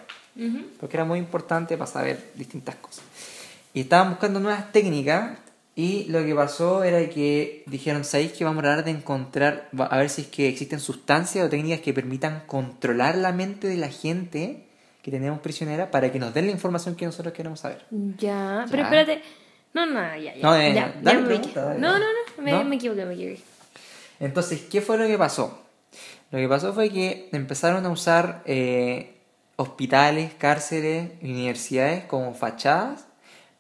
[0.80, 3.04] porque era muy importante para saber distintas cosas.
[3.74, 5.40] Y estaban buscando nuevas técnicas
[5.76, 9.98] y lo que pasó era que dijeron, ¿sabéis que vamos a tratar de encontrar, a
[9.98, 13.90] ver si es que existen sustancias o técnicas que permitan controlar la mente de la
[13.90, 14.68] gente
[15.02, 17.86] que tenemos prisionera para que nos den la información que nosotros queremos saber?
[18.20, 18.90] Ya, pero Ya.
[18.90, 19.22] espérate.
[19.74, 20.42] No, no, ya, ya.
[20.44, 21.80] No, ya, Dale, me pregunta, dale.
[21.80, 22.64] No, no, no, me, ¿No?
[22.64, 23.42] me equivoqué, me equivoqué.
[24.20, 25.60] Entonces, ¿qué fue lo que pasó?
[26.32, 29.18] Lo que pasó fue que empezaron a usar eh,
[29.56, 33.06] hospitales, cárceles, universidades como fachadas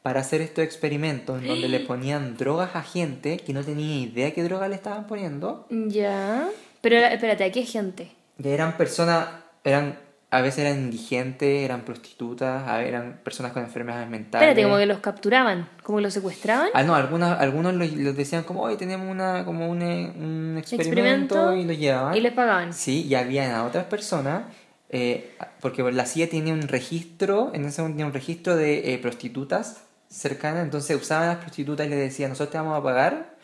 [0.01, 4.33] para hacer estos experimentos en donde le ponían drogas a gente que no tenía idea
[4.33, 5.65] qué droga le estaban poniendo.
[5.69, 6.49] Ya.
[6.81, 8.11] Pero espérate, aquí hay gente.
[8.41, 9.27] Que eran personas,
[9.63, 9.97] eran,
[10.35, 14.47] a veces eran indigentes, eran prostitutas, eran personas con enfermedades mentales.
[14.49, 16.69] Espérate, como que los capturaban, como que los secuestraban.
[16.73, 21.51] Ah, no, algunos, algunos los, los decían como, hoy tenemos una, como un, un experimento,
[21.51, 22.15] Experimento, y lo llevaban.
[22.17, 22.73] y les pagaban.
[22.73, 24.43] Sí, y había a otras personas,
[24.89, 28.97] eh, porque la CIA tenía un registro, en ese momento tenía un registro de eh,
[28.97, 33.35] prostitutas cercanas, entonces usaban a las prostitutas y les decían, nosotros te vamos a pagar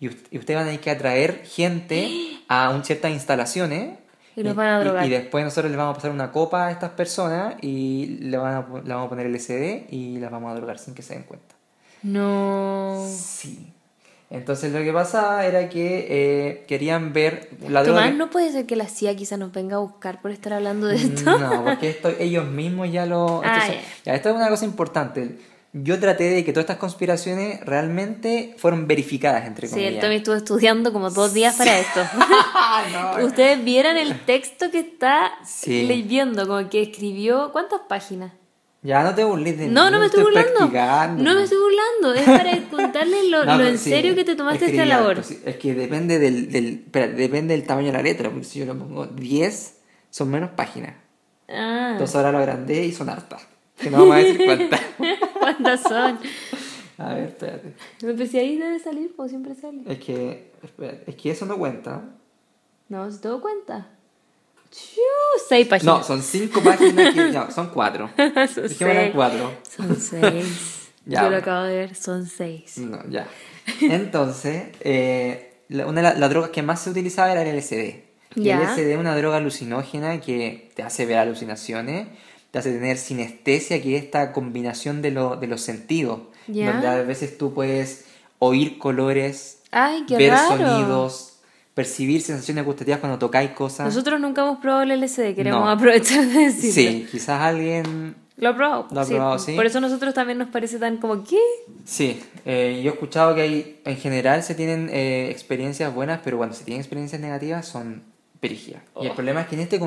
[0.00, 2.08] y, ust- y ustedes van a tener que atraer gente
[2.48, 3.98] a un, ciertas instalaciones.
[4.38, 5.04] Y los van a drogar.
[5.04, 8.54] Y, después nosotros les vamos a pasar una copa a estas personas y le, van
[8.54, 11.24] a, le vamos a poner LSD y las vamos a drogar sin que se den
[11.24, 11.56] cuenta.
[12.04, 13.04] No.
[13.12, 13.72] Sí.
[14.30, 18.02] Entonces lo que pasaba era que eh, querían ver la droga.
[18.02, 20.86] Tomás, ¿no puede ser que la CIA quizá nos venga a buscar por estar hablando
[20.86, 21.38] de esto?
[21.38, 23.40] No, porque esto ellos mismos ya lo...
[23.44, 23.66] Ah,
[24.04, 25.38] ya, esto es una cosa importante.
[25.74, 29.94] Yo traté de que todas estas conspiraciones realmente fueron verificadas, entre Sí, comillas.
[29.94, 32.00] el Tommy estuvo estudiando como dos días para esto.
[33.18, 33.24] no.
[33.26, 35.86] Ustedes vieran el texto que está Sí.
[35.86, 37.52] leyendo, como que escribió.
[37.52, 38.32] ¿Cuántas páginas?
[38.82, 39.74] Ya no te burles de mí.
[39.74, 40.60] No, no me estoy burlando.
[41.22, 42.14] No me estoy burlando.
[42.14, 45.22] Es para contarles lo, No, lo pero en sí, serio que te tomaste esta labor.
[45.24, 45.40] sí.
[45.44, 48.66] Es que depende del, del, espera, depende del tamaño de la letra, porque si yo
[48.66, 49.74] lo pongo 10,
[50.10, 50.94] son menos páginas.
[51.48, 53.46] Ah, Entonces ahora lo agrandé y son hartas.
[53.82, 54.80] Que no vamos a decir cuántas.
[55.38, 56.18] ¿cuántas son?
[56.98, 57.74] A ver, espérate.
[58.00, 59.82] Pero si ahí debe salir, como siempre sale.
[59.86, 62.02] Es que, espérate, es que eso no cuenta.
[62.88, 63.88] No, ¿se te das cuenta?
[64.70, 65.00] Chiu,
[65.48, 66.06] Seis No, páginas.
[66.06, 67.30] son cinco páginas que.
[67.32, 68.10] No, son cuatro.
[68.16, 69.12] Son Dijimos seis.
[69.14, 69.52] cuatro.
[69.76, 70.88] Son seis.
[71.06, 71.36] Ya, Yo lo bueno.
[71.42, 72.76] acabo de ver, son seis.
[72.78, 73.26] No, ya.
[73.80, 78.04] Entonces, eh, la- una de la- las drogas que más se utilizaba era el LSD.
[78.36, 82.08] El LSD es una droga alucinógena que te hace ver alucinaciones,
[82.50, 86.20] te hace tener sinestesia, que es esta combinación de, lo- de los sentidos.
[86.46, 88.06] Donde a veces tú puedes
[88.38, 90.56] oír colores, Ay, qué ver raro.
[90.56, 91.40] sonidos,
[91.74, 93.86] percibir sensaciones gustativas cuando tocáis cosas.
[93.86, 95.68] Nosotros nunca hemos probado el LSD, queremos No.
[95.70, 96.72] aprovechar de decirlo.
[96.90, 98.86] Sí, quizás alguien Lo he probado.
[98.92, 99.52] Lo ha probado, sí.
[99.56, 101.38] Por eso a nosotros también nos parece tan como, ¿qué?
[101.84, 106.38] Sí, eh, yo he escuchado que hay, en general se tienen eh, experiencias buenas, pero
[106.38, 108.02] cuando se tienen experiencias negativas son
[108.40, 108.82] Brígida.
[109.00, 109.14] Y el Oh.
[109.14, 109.80] problema es que en este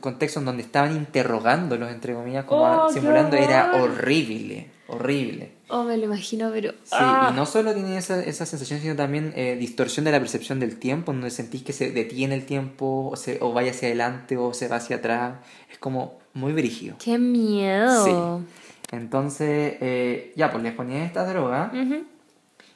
[0.00, 5.52] contexto en donde estaban interrogándolos, entre comillas, como Oh, simulando, era horrible, horrible.
[5.68, 6.72] Oh, me lo imagino, pero.
[6.84, 7.30] Sí, ah.
[7.32, 10.78] y no solo tiene esa, esa sensación, sino también eh, distorsión de la percepción del
[10.78, 14.54] tiempo, donde sentís que se detiene el tiempo, o, se, o vaya hacia adelante, o
[14.54, 15.34] se va hacia atrás.
[15.70, 16.96] Es como muy brígido.
[17.02, 18.42] ¡Qué miedo!
[18.90, 21.72] Entonces, eh, ya, pues les ponían esta droga.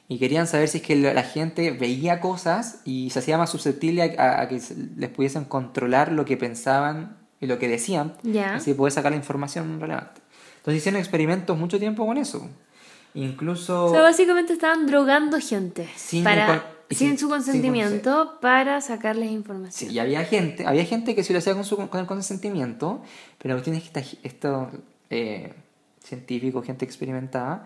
[0.09, 4.15] Y querían saber si es que la gente veía cosas y se hacía más susceptible
[4.17, 4.61] a, a- que
[4.95, 8.55] les pudiesen controlar lo que pensaban y lo que decían, Ya.
[8.55, 10.21] así poder sacar la información relevante.
[10.57, 12.49] Entonces hicieron experimentos mucho tiempo con eso.
[13.13, 13.85] Incluso...
[13.85, 19.31] O sea, básicamente estaban drogando gente Sin para, sin, sin- su sin consentimiento para sacarles
[19.31, 19.89] información.
[19.89, 23.01] Sí, y había gente, había gente que sí lo hacía con, su, con el consentimiento,
[23.37, 24.67] pero la cuestión es que estos
[25.09, 25.53] eh,
[26.03, 27.65] científicos, gente experimentada,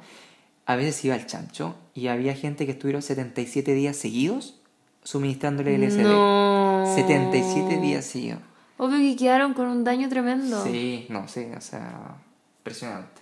[0.65, 4.59] a veces iba al chancho y había gente que estuvieron 77 días seguidos
[5.03, 6.01] suministrándole LSD.
[6.03, 6.91] No.
[6.95, 8.39] 77 días seguidos.
[8.77, 10.63] Obvio que quedaron con un daño tremendo.
[10.63, 12.15] Sí, no, sí, o sea,
[12.59, 13.21] impresionante.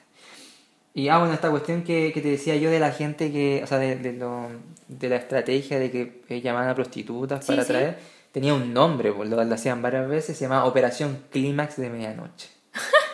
[0.93, 3.67] Y ah, bueno, esta cuestión que, que te decía yo de la gente que, o
[3.67, 4.47] sea, de, de, lo,
[4.87, 7.67] de la estrategia de que eh, llamaban a prostitutas Sí, para sí.
[7.69, 7.99] traer,
[8.31, 12.49] tenía un nombre, pues, lo, lo hacían varias veces, se llama Operación Clímax de Medianoche.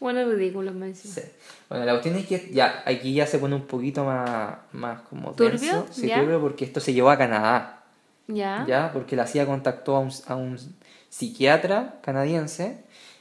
[0.00, 1.20] Bueno, ridículo, me sí.
[1.68, 5.32] Bueno, la cuestión es que ya, aquí ya se pone un poquito más, más como
[5.32, 5.86] ¿Turbio?
[5.90, 7.84] sí, turbio, porque esto se llevó a Canadá.
[8.26, 8.64] ¿Ya?
[8.66, 8.90] ¿ya?
[8.92, 10.56] Porque la CIA contactó a un, a un
[11.10, 12.78] psiquiatra canadiense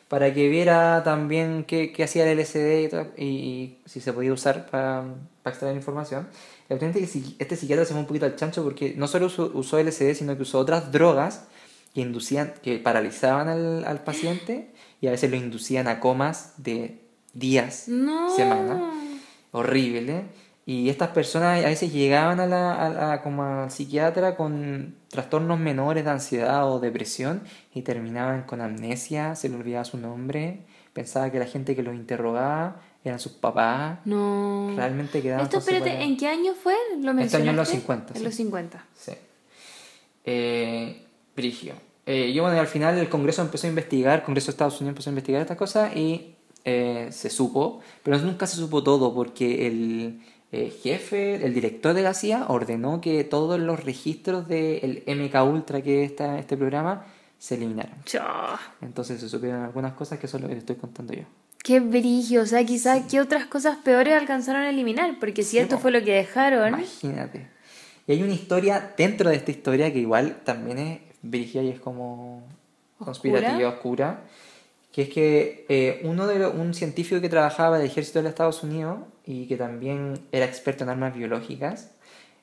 [0.08, 4.14] para que viera también qué, qué hacía el LSD y, todo, y- y si se
[4.14, 5.04] podía usar para,
[5.44, 6.28] para extraer información.
[6.70, 9.26] La cuestión es que este psiquiatra se fue un poquito al chancho porque no solo
[9.28, 11.46] usó, usó LSD, sino que usó otras drogas
[11.94, 17.02] que inducían, que paralizaban al, al paciente y a veces lo inducían a comas de
[17.34, 18.30] días, No.
[18.36, 18.82] semanas
[19.52, 20.24] horrible.
[20.66, 25.60] Y estas personas a veces llegaban a la, a la- como al psiquiatra con trastornos
[25.60, 27.42] menores de ansiedad o depresión
[27.74, 30.60] y terminaban con amnesia, se le olvidaba su nombre,
[30.94, 34.72] pensaba que la gente que los interrogaba eran sus papás, No.
[34.76, 36.04] realmente quedaban Esto, espérate.
[36.04, 36.76] ¿en qué año fue?
[37.02, 37.76] ¿Lo Este año en los mencionaste?
[37.78, 38.24] 50, En sí.
[38.26, 38.86] los 50.
[38.96, 39.12] Sí.
[40.26, 41.74] Eh, Brigio.
[42.12, 44.94] Eh, yo, bueno, al final el Congreso empezó a investigar, el Congreso de Estados Unidos
[44.94, 49.68] empezó a investigar estas cosas y eh, se supo, pero nunca se supo todo porque
[49.68, 55.36] el eh, jefe, el director de la CIA ordenó que todos los registros del MK
[55.44, 57.06] Ultra, que es esta- este programa,
[57.38, 57.94] se eliminaron.
[58.82, 61.24] Entonces se supieron algunas cosas que son lo que te estoy contando yo.
[61.64, 65.58] Qué brillo, o sea, quizás qué otras cosas peores alcanzaron a eliminar, porque si Sí,
[65.60, 67.48] esto fue lo que dejaron, Imagínate.
[68.08, 71.80] Y hay una historia dentro de esta historia que igual también es brígida y es
[71.80, 72.44] como
[72.98, 74.22] conspirativa, oscura,
[74.92, 78.30] que es que eh, uno de los- un científico que trabajaba del ejército de los
[78.32, 81.92] Estados Unidos y que también era experto en armas biológicas,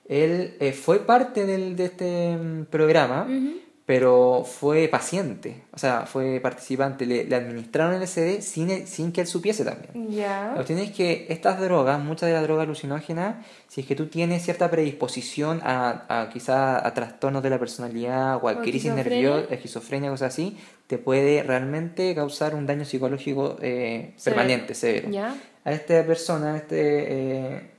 [0.09, 3.59] él eh, fue parte del, de este mm, programa, Ujú.
[3.87, 9.21] Pero fue paciente, o sea, fue participante, le, le administraron el LSD sin, sin que
[9.21, 10.11] él supiese también.
[10.11, 13.37] Ya, cuestión es que estas drogas, muchas de las drogas alucinógenas,
[13.69, 18.41] si es que tú tienes cierta predisposición a, a quizá a trastornos de la personalidad
[18.43, 20.57] o a ¿O crisis nerviosa, esquizofrenia, cosas así,
[20.89, 24.41] te puede realmente causar un daño psicológico eh, Severo.
[24.43, 25.11] permanente, severo.
[25.11, 27.71] ya, A esta persona, a este eh,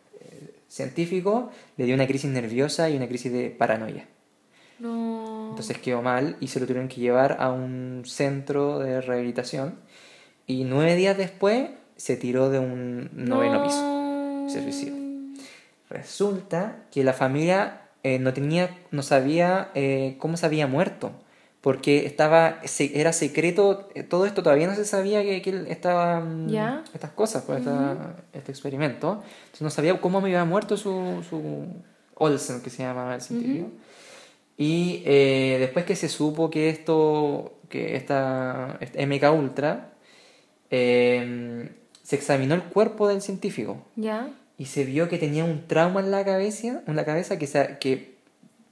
[0.69, 4.05] científico, le dio una crisis nerviosa y una crisis de paranoia.
[4.79, 5.16] no,
[5.57, 9.75] Entonces quedó mal y se lo tuvieron que llevar a un centro de rehabilitación.
[10.45, 14.45] Y nueve días después se tiró de un noveno piso.
[14.49, 14.95] se suicidó.
[15.89, 21.11] Resulta que la familia eh, no tenía, no sabía eh, cómo se había muerto.
[21.61, 22.59] Porque estaba,
[22.93, 26.83] era secreto, eh, todo esto todavía no se sabía que, que él estaba mm, Ya.
[26.93, 29.23] estas cosas, pues, esta- este experimento.
[29.45, 31.65] Entonces no sabía cómo había muerto su, su
[32.15, 33.69] Olsen, que se llama el científico.
[34.57, 39.91] Y eh, después que se supo que esto, que esta, este MK Ultra,
[40.71, 41.69] eh,
[42.03, 46.11] se examinó el cuerpo del científico ya, y se vio que tenía un trauma en
[46.11, 48.15] la cabeza, en la cabeza que, se- que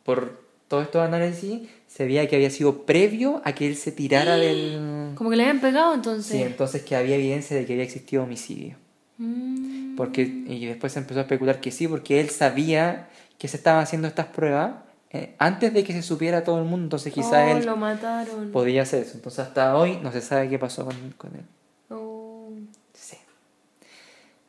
[0.04, 4.36] por todos estos análisis se veía que había sido previo a que él se tirara
[4.38, 5.12] del...
[5.16, 6.42] como que le habían pegado Sí, entonces.
[6.42, 8.76] entonces que había evidencia de que había existido homicidio.
[9.18, 9.96] Mm.
[9.96, 13.82] Porque, y después se empezó a especular que sí, porque él sabía que se estaban
[13.84, 14.74] haciendo estas pruebas
[15.16, 18.52] eh, antes de que se supiera todo el mundo, entonces quizá Oh, él lo mataron.
[18.52, 19.14] podía hacer eso.
[19.16, 21.46] Entonces hasta hoy no se sabe qué pasó con, con él.
[21.90, 22.50] Oh.
[22.94, 23.18] Sí.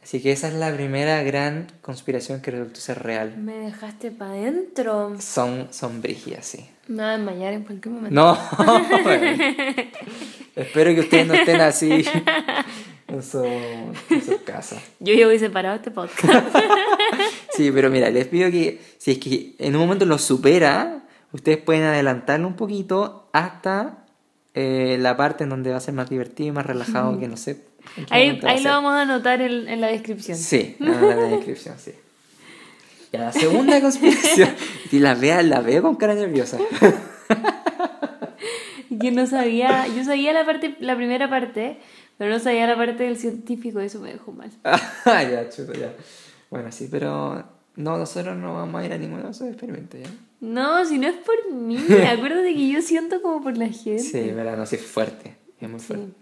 [0.02, 3.36] Así que esa es la primera gran conspiración que resultó ser real.
[3.36, 5.16] Me dejaste para adentro.
[5.20, 6.68] Son, son brígidas, sí.
[6.88, 8.14] Me va a desmayar en cualquier momento.
[8.14, 8.38] No,
[10.56, 12.04] espero que ustedes no estén así
[13.08, 14.82] en su, en sus casas.
[15.00, 16.56] Yo ya hubiese parado este podcast.
[17.54, 21.56] Sí, pero mira, les pido que si es que en un momento lo supera, ustedes
[21.56, 24.04] pueden adelantarlo un poquito hasta
[24.52, 27.38] eh, la parte en donde va a ser más divertido y más relajado, que no
[27.38, 27.62] sé.
[28.10, 30.36] Ahí, a ahí lo vamos a anotar en, en la descripción.
[30.36, 31.92] Sí, en la descripción, sí.
[33.12, 34.50] Ya, la segunda conspiración.
[34.92, 36.58] Y la veo, la veo con cara nerviosa.
[39.00, 41.78] Que no sabía, yo sabía la parte, la primera parte,
[42.18, 44.50] pero no sabía la parte del científico, eso me dejó mal.
[45.04, 45.92] Ah, ya, chuto, ya.
[46.50, 47.44] Bueno, sí, pero
[47.76, 50.08] no, nosotros no vamos a ir a ninguno de esos experimentos, ¿ya?
[50.40, 51.76] No, si no es por mí,
[52.08, 53.98] acuérdate que yo siento como por la gente.
[54.02, 55.36] Sí, verdad, no, sí, es fuerte.
[55.60, 56.12] Es muy fuerte.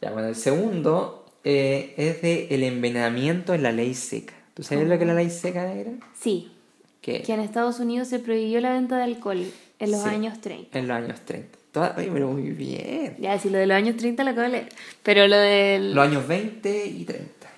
[0.00, 4.34] Ya, bueno, el segundo eh, es de el envenenamiento en la ley seca.
[4.54, 5.92] ¿Tú sabes lo que es la ley seca, negra?
[6.18, 6.52] Sí,
[7.00, 9.44] Que que en Estados Unidos se prohibió la venta de alcohol
[9.80, 10.08] en los Sí.
[10.08, 10.78] años 30.
[10.78, 11.57] en los años 30.
[11.78, 13.16] Toda- Oye, pero muy bien.
[13.18, 14.68] Ya, si lo de los años 30 lo acabo de leer.
[15.02, 15.94] Pero lo del...
[15.94, 17.48] Los años 20 y 30.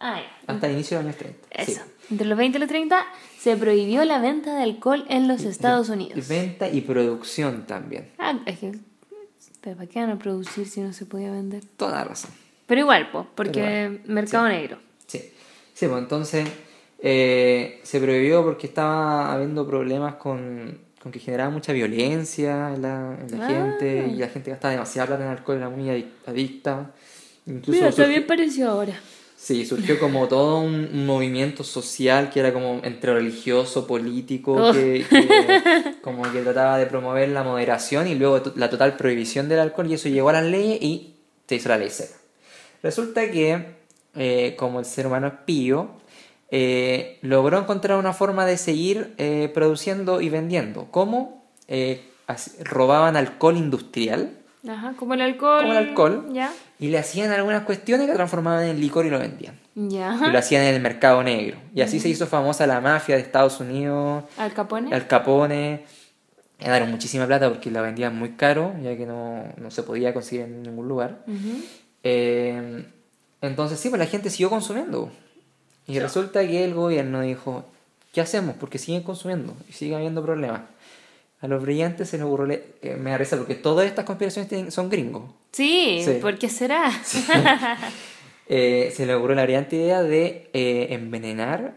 [0.00, 0.52] Ah, ya.
[0.54, 1.64] Hasta el inicio de los años 30.
[1.64, 1.72] sí.
[1.72, 1.82] Eso.
[2.10, 3.06] Entre los 20 y los 30
[3.38, 6.26] se prohibió la venta de alcohol en los Estados Unidos.
[6.28, 8.08] venta y producción también.
[8.18, 8.72] Ah, es que...
[9.60, 11.62] ¿Pero para qué van a producir si no se podía vender?
[11.76, 12.30] Toda razón.
[12.66, 14.78] Pero igual, pues, porque igual, mercado negro.
[15.06, 15.18] Sí.
[15.74, 16.48] Sí, pues entonces
[16.98, 23.16] eh, se prohibió porque estaba habiendo problemas con, con que generaba mucha violencia en la,
[23.20, 23.48] en la Ah.
[23.48, 26.90] gente y la gente gastaba demasiada plata en alcohol, era muy adic- adicta.
[27.46, 29.00] Incluso Mira, surgió- bien ahora.
[29.36, 34.72] Sí, surgió como todo un, un movimiento social que era como entre religioso, político, Oh.
[34.74, 39.60] que, que como que trataba de promover la moderación y luego la total prohibición del
[39.60, 41.14] alcohol y eso llegó a las leyes y
[41.48, 42.14] se hizo la ley seca.
[42.82, 43.64] Resulta que,
[44.16, 45.88] eh, como el ser humano es pío,
[46.50, 50.88] eh, logró encontrar una forma de seguir eh, produciendo y vendiendo.
[50.90, 51.44] ¿Cómo?
[51.68, 52.02] Eh,
[52.64, 55.60] robaban alcohol industrial Ajá, como el alcohol.
[55.60, 56.26] Como el alcohol.
[56.32, 56.52] Ya.
[56.78, 59.58] y le hacían algunas cuestiones que transformaban en licor y lo vendían.
[59.74, 60.18] Ya.
[60.26, 61.58] Y lo hacían en el mercado negro.
[61.74, 64.92] Y así se hizo famosa la mafia de Estados Unidos, Al Capone.
[64.94, 65.84] Al Capone.
[66.58, 70.44] Ganaron muchísima plata porque la vendían muy caro, ya que no, no se podía conseguir
[70.44, 71.24] en ningún lugar.
[72.02, 72.84] Eh,
[73.40, 75.10] entonces sí, pues la gente siguió consumiendo.
[75.90, 77.64] Y resulta que el gobierno dijo,
[78.12, 78.54] ¿qué hacemos?
[78.58, 80.62] Porque siguen consumiendo y sigue habiendo problemas.
[81.40, 84.90] A los brillantes se les ocurrió, eh, me risa porque todas estas conspiraciones tienen- son
[84.90, 85.24] gringos.
[85.52, 86.18] Sí, Sí.
[86.20, 86.90] ¿por qué será?
[88.52, 91.74] Eh, se le ocurrió la brillante idea de eh, envenenar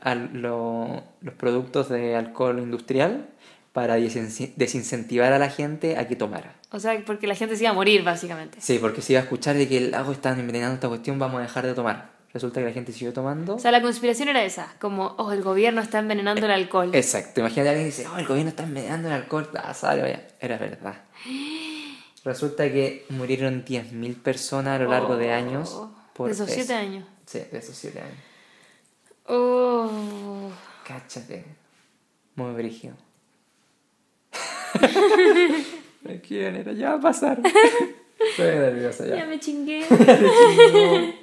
[0.00, 3.26] a lo- los productos de alcohol industrial
[3.72, 6.54] para desin- desincentivar a la gente a que tomara.
[6.70, 8.58] O sea, porque la gente se iba a morir, básicamente.
[8.60, 11.40] Sí, porque si iba a escuchar de que el agua están envenenando esta cuestión, vamos
[11.40, 12.11] a dejar de tomar.
[12.34, 13.56] Resulta que la gente siguió tomando.
[13.56, 16.90] O sea, la conspiración era esa, como, oh, el gobierno está envenenando el alcohol.
[16.94, 19.50] Exacto, imagínate a alguien que dice, oh, el gobierno está envenenando el alcohol.
[19.62, 20.26] Ah, sale, vaya.
[20.40, 21.02] Era verdad.
[22.24, 25.70] Resulta que murieron 10.000 personas a lo largo de años.
[26.14, 26.54] Por Oh, de esos eso.
[26.54, 27.04] siete años.
[27.26, 28.16] Sí, de esos 7 años.
[29.26, 30.50] Oh.
[30.86, 31.44] Cáchate.
[32.36, 32.94] Muy brígido.
[36.02, 37.40] Tranquila, nena, ya va a pasar.
[38.18, 39.26] Estoy nerviosa Ya ya.
[39.26, 39.84] me chingué.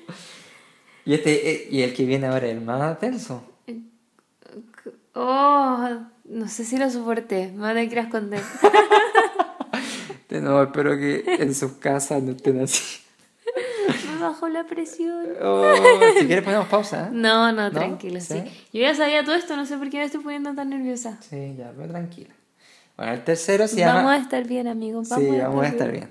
[1.05, 3.43] Y, este, eh, y el que viene ahora es el más tenso.
[5.13, 5.89] Oh,
[6.25, 7.47] no sé si lo soporté.
[7.51, 8.41] Me voy a tener que ir a esconder.
[10.29, 12.99] No, espero que en sus casas no estén así.
[14.13, 15.25] Me bajó la presión.
[15.41, 15.73] Oh,
[16.19, 17.07] si quieres ponemos pausa.
[17.07, 17.09] ¿eh?
[17.11, 17.71] No, no, ¿No?
[17.71, 18.35] tranquilo, sí.
[18.45, 18.67] ¿Sí?
[18.71, 21.17] Yo ya sabía todo esto, no sé por qué me estoy poniendo tan nerviosa.
[21.27, 22.29] Sí, ya, pero tranquila.
[22.95, 23.95] Bueno, el tercero se llama...
[24.03, 25.09] Vamos a estar bien, amigos.
[25.09, 26.09] Vamos sí, a vamos a estar bien.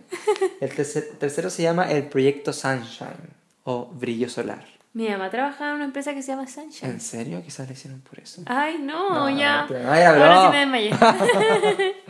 [0.61, 3.31] El tercer- tercero se llama el Proyecto Sunshine
[3.63, 4.65] o Brillo Solar.
[4.99, 6.91] Mi mamá trabaja en una empresa que se llama Sunshine.
[6.91, 7.41] ¿En serio?
[7.45, 8.43] Quizás le hicieron por eso.
[8.47, 9.65] Ay, no, No, ya.
[9.69, 10.91] pero Ahora sí me desmayé.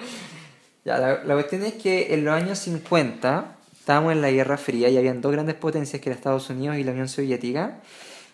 [0.86, 4.88] Ya, la, la cuestión es que en los años 50 estábamos en la Guerra Fría
[4.88, 7.80] y habían dos grandes potencias que eran Estados Unidos y la Unión Soviética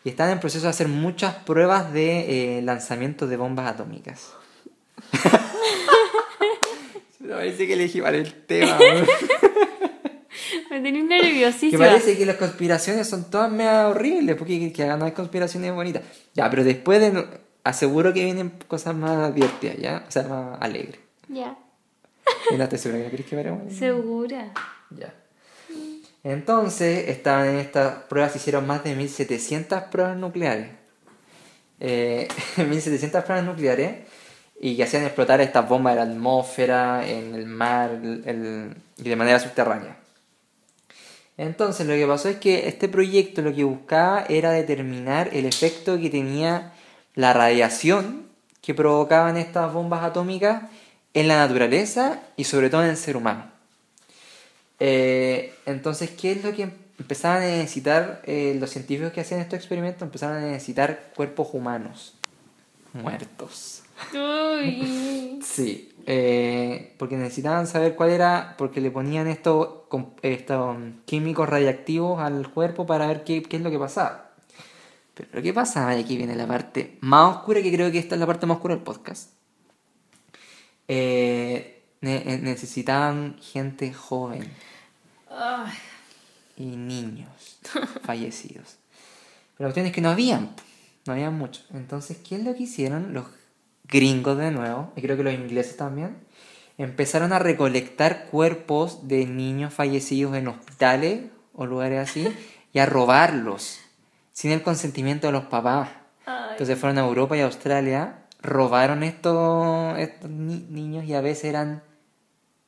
[0.04, 4.34] y estaban en proceso de hacer muchas pruebas de eh, lanzamiento de bombas atómicas.
[7.20, 8.78] Pero parece que elegí mal el tema.
[10.74, 11.86] me tenía que nerviosísima.
[11.86, 16.02] parece que las conspiraciones son todas mega horribles porque que, que no hay conspiraciones bonitas.
[16.34, 17.24] Ya, pero después de...
[17.64, 20.04] Aseguro que vienen cosas más divertidas, ¿ya?
[20.06, 20.98] O sea, más alegres.
[21.28, 21.56] Ya.
[22.50, 23.72] ¿Y no te segura que no querés que veremos?
[23.72, 24.52] Segura.
[24.90, 25.14] Ya.
[26.22, 30.68] Entonces, estaban en estas pruebas, se hicieron más de 1700 pruebas nucleares.
[31.80, 33.96] Eh, 1700 pruebas nucleares
[34.60, 39.16] y que hacían explotar estas bombas en la atmósfera, en el mar el- y de
[39.16, 39.96] manera subterránea.
[41.36, 45.98] Entonces, lo que pasó es que este proyecto lo que buscaba era determinar el efecto
[45.98, 46.72] que tenía
[47.14, 48.26] la radiación
[48.60, 50.62] que provocaban estas bombas atómicas
[51.12, 53.50] en la naturaleza y sobre todo en el ser humano.
[54.80, 59.58] Eh, entonces, ¿qué es lo que empezaban a necesitar eh, los científicos que hacían estos
[59.58, 60.02] experimentos?
[60.02, 62.14] Empezaron a necesitar cuerpos humanos
[62.92, 63.82] muertos.
[64.12, 65.20] Uy.
[65.44, 69.83] Sí, eh, porque necesitaban saber cuál era, porque le ponían estos
[70.22, 74.30] estos químicos radiactivos al cuerpo para ver qué, qué es lo que pasaba.
[75.14, 78.16] Pero lo que pasaba, y aquí viene la parte más oscura, que creo que esta
[78.16, 79.30] es la parte más oscura del podcast.
[80.88, 84.50] Eh, eh, necesitaban gente joven
[86.56, 87.60] y niños
[88.02, 88.76] fallecidos.
[89.56, 90.54] Pero la cuestión es que no habían,
[91.06, 91.66] no habían muchos.
[91.72, 93.26] Entonces, ¿qué es lo que hicieron los
[93.84, 94.92] gringos de nuevo?
[94.96, 96.16] Y creo que los ingleses también.
[96.76, 102.28] Empezaron a recolectar cuerpos de niños fallecidos en hospitales o lugares así
[102.72, 103.78] y a robarlos
[104.32, 105.88] sin el consentimiento de los papás.
[106.26, 106.48] Ay.
[106.52, 111.44] Entonces fueron a Europa y a Australia, robaron estos, estos ni- niños y a veces
[111.44, 111.82] eran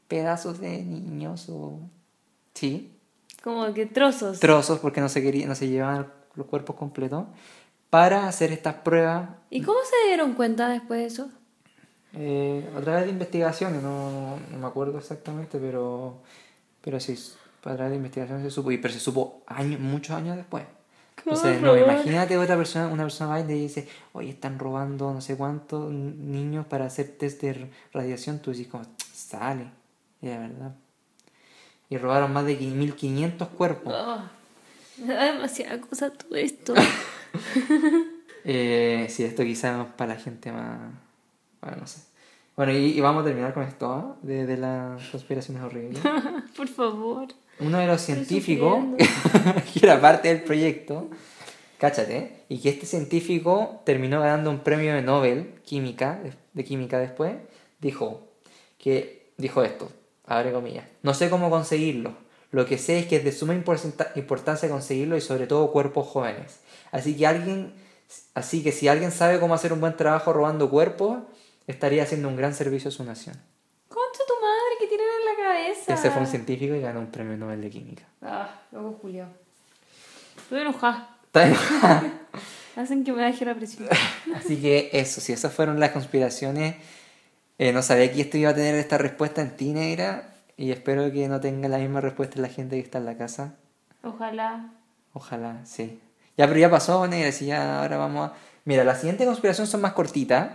[0.08, 1.80] pedazos de niños o...
[2.54, 2.92] Sí,
[3.42, 4.38] Como que trozos.
[4.38, 7.24] trozos porque no se quería, no se llevaban los cuerpos completos
[7.90, 11.30] para hacer estas pruebas ¿Y cómo se dieron cuenta después de eso?
[12.14, 16.18] Eh, a través de investigaciones no, no me acuerdo exactamente pero
[16.80, 17.18] pero sí
[17.64, 20.64] a través de investigaciones se supo y pero se supo años muchos años después.
[21.16, 25.12] ¡Qué entonces no imagínate otra persona una persona va y le dice oye están robando
[25.12, 29.66] no sé cuántos niños para hacer test de radiación tú dices como sale
[30.22, 30.74] y de verdad.
[31.88, 33.94] Y robaron más de 1500 cuerpos.
[34.98, 36.74] Me da demasiada cosa todo esto.
[38.48, 40.78] Eh, sí, esto quizás es para la gente más...
[41.66, 42.00] Bueno, no sé.
[42.56, 44.16] Bueno, y, y vamos a terminar con esto, ¿ah?
[44.22, 46.00] de, de las conspiraciones horribles.
[46.56, 47.26] Por favor.
[47.58, 48.78] Uno de los científicos,
[49.74, 51.10] que era parte del proyecto,
[51.78, 56.20] cáchate, y que este científico terminó ganando un premio de Nobel química,
[56.52, 57.34] de química después,
[57.80, 58.28] dijo
[58.78, 59.90] que dijo esto,
[60.26, 62.14] abre comillas, no sé cómo conseguirlo,
[62.52, 66.06] lo que sé es que es de suma importa- importancia conseguirlo y sobre todo cuerpos
[66.06, 66.60] jóvenes.
[66.92, 67.72] Así que alguien,
[68.34, 71.18] así que si alguien sabe cómo hacer un buen trabajo robando cuerpos,
[71.66, 73.36] estaría haciendo un gran servicio a su nación.
[73.88, 75.94] Concha tu madre que tienen en la cabeza.
[75.94, 78.04] Ese fue un científico y ganó un premio Nobel de química.
[78.22, 79.26] Ah, loco Julio.
[80.36, 81.16] Estoy enojada.
[81.26, 82.12] Está enojada.
[82.76, 83.88] Hacen que me baje la presión.
[84.34, 86.76] Así que eso, si esas fueron las conspiraciones,
[87.58, 91.10] eh, no sabía que esto iba a tener esta respuesta en ti, negra, y espero
[91.10, 93.54] que no tenga la misma respuesta la gente que está en la casa.
[94.02, 94.72] Ojalá.
[95.14, 96.00] Ojalá, sí.
[96.36, 98.34] Ya, pero ya pasó, negra, si ya ahora vamos a...
[98.66, 100.50] Mira, la siguiente conspiración son más cortitas.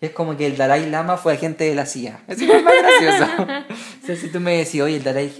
[0.00, 2.20] Es como que el Dalai Lama fue agente de la CIA.
[2.28, 3.32] Es más gracioso.
[4.02, 5.32] o sea, si tú me decís, oye, el Dalai,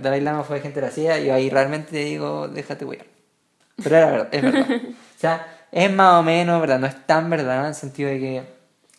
[0.00, 3.04] Dalai Lama fue agente de la CIA, yo ahí realmente te digo, déjate wear.
[3.82, 4.66] Pero era verdad, es verdad.
[4.70, 6.78] O sea, es más o menos, ¿verdad?
[6.78, 8.42] No es tan verdad en el sentido de que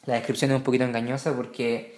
[0.05, 1.95] la descripción es un poquito engañosa porque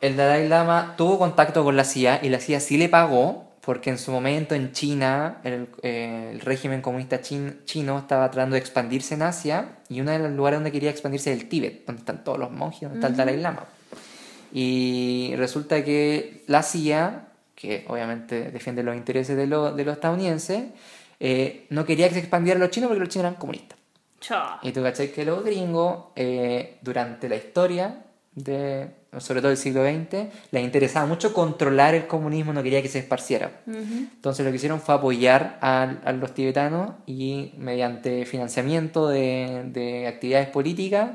[0.00, 3.90] el Dalai Lama tuvo contacto con la CIA y la CIA sí le pagó porque
[3.90, 8.60] en su momento en China el, eh, el régimen comunista chin- chino estaba tratando de
[8.60, 12.00] expandirse en Asia y uno de los lugares donde quería expandirse es el Tíbet, donde
[12.00, 13.64] están todos los monjes, donde está el Dalai Lama.
[14.52, 20.64] Y resulta que la CIA, que obviamente defiende los intereses de, lo- de los estadounidenses,
[21.20, 23.78] eh, no quería que se expandieran los chinos porque los chinos eran comunistas.
[24.62, 28.04] Y tú cachai que los gringos, eh, durante la historia,
[28.34, 32.88] de, sobre todo del siglo XX, les interesaba mucho controlar el comunismo, no quería que
[32.88, 33.62] se esparciera.
[33.66, 40.06] Entonces lo que hicieron fue apoyar a, a los tibetanos y mediante financiamiento de, de
[40.06, 41.10] actividades políticas,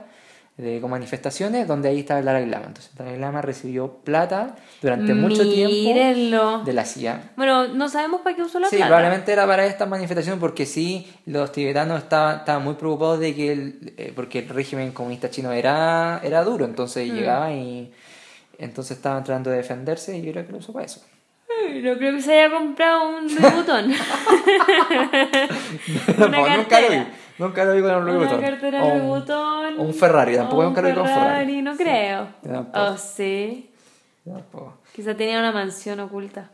[0.58, 2.66] de con manifestaciones, donde ahí estaba el Dalai Lama.
[2.68, 7.32] Entonces el Dalai Lama recibió plata durante mucho tiempo de la CIA.
[7.36, 8.88] Bueno, no sabemos para qué usó la Sí, plata.
[8.89, 13.51] probablemente era para esta manifestación porque sí, los tibetanos estaban, estaban muy preocupados de que
[13.51, 17.16] el, eh, porque el régimen comunista chino era, era duro, entonces Mm.
[17.16, 17.91] llegaban y
[18.58, 21.01] entonces estaban tratando de defenderse y yo creo que lo usó para eso.
[21.82, 23.91] No creo que se haya comprado un Louis Vuitton.
[26.18, 27.08] Una No, nunca lo vi, cartera.
[27.38, 28.42] Nunca lo vi con un Louis Una Vuitton.
[28.42, 29.80] cartera O Louis un- Vuitton.
[29.80, 31.62] un Ferrari, tampoco lo vi con Ferrari.
[31.62, 32.28] no creo.
[32.42, 32.80] Tampoco.
[32.86, 33.72] Oh, sí.
[34.24, 34.78] Tampoco.
[34.94, 36.52] Quizá tenía una mansión oculta.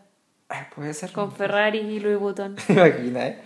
[0.49, 1.11] Ay, puede ser.
[1.13, 2.55] Con Ferrari y Louis Vuitton.
[2.69, 3.41] Imagina, ¿eh?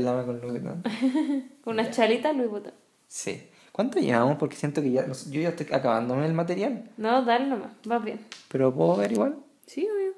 [0.00, 0.82] Lama con Louis Vuitton.
[1.64, 2.74] Con unas chalitas Louis Vuitton.
[3.08, 3.48] Sí.
[3.72, 4.36] ¿Cuánto llevamos?
[4.36, 6.84] Porque siento que ya, yo ya estoy acabándome el material.
[6.98, 7.70] No, dale nomás.
[7.90, 8.20] Va bien.
[8.48, 9.36] Pero puedo ver igual.
[9.66, 10.12] Sí, obvio.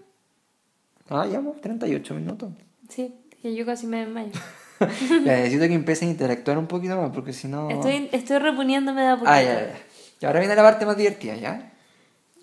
[1.08, 2.50] Ah, llevamos 38 minutos.
[2.88, 4.32] Sí, que yo casi me desmayo.
[5.24, 7.70] Necesito que empiecen a interactuar un poquito más, porque si no...
[7.70, 9.30] Estoy, estoy reponiéndome de a poquito.
[9.30, 9.74] Ah, ya, ya.
[10.20, 11.72] Y ahora viene la parte más divertida, ¿ya?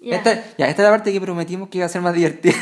[0.01, 0.15] Ya.
[0.17, 2.55] Esta, ya, esta es la parte que prometimos que iba a ser más divertida.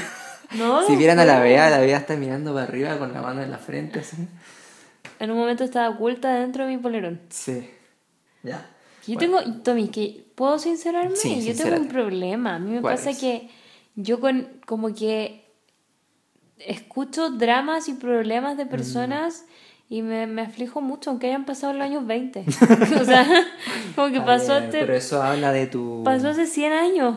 [0.57, 1.39] No, si vieran a la.
[1.39, 4.17] Bea, la Bea está mirando para arriba con la mano en la frente, así.
[5.19, 7.21] En un momento estaba oculta dentro de mi polerón.
[7.29, 7.69] Sí.
[8.43, 8.69] Ya.
[9.07, 11.15] Yo tengo, Tommy, que ¿puedo sincerarme?
[11.15, 12.55] Sí, yo tengo un problema.
[12.55, 13.17] A mí me ¿Cuál pasa es?
[13.19, 13.49] que
[13.95, 15.45] yo con como que
[16.59, 18.57] escucho dramas y problemas Mm.
[18.57, 19.45] de personas
[19.89, 22.45] y me, me aflijo mucho, aunque hayan pasado los años 20.
[23.01, 23.27] o sea,
[23.95, 26.03] como que pasó, este- Pero eso habla de tu...
[26.05, 27.15] pasó hace 100 años.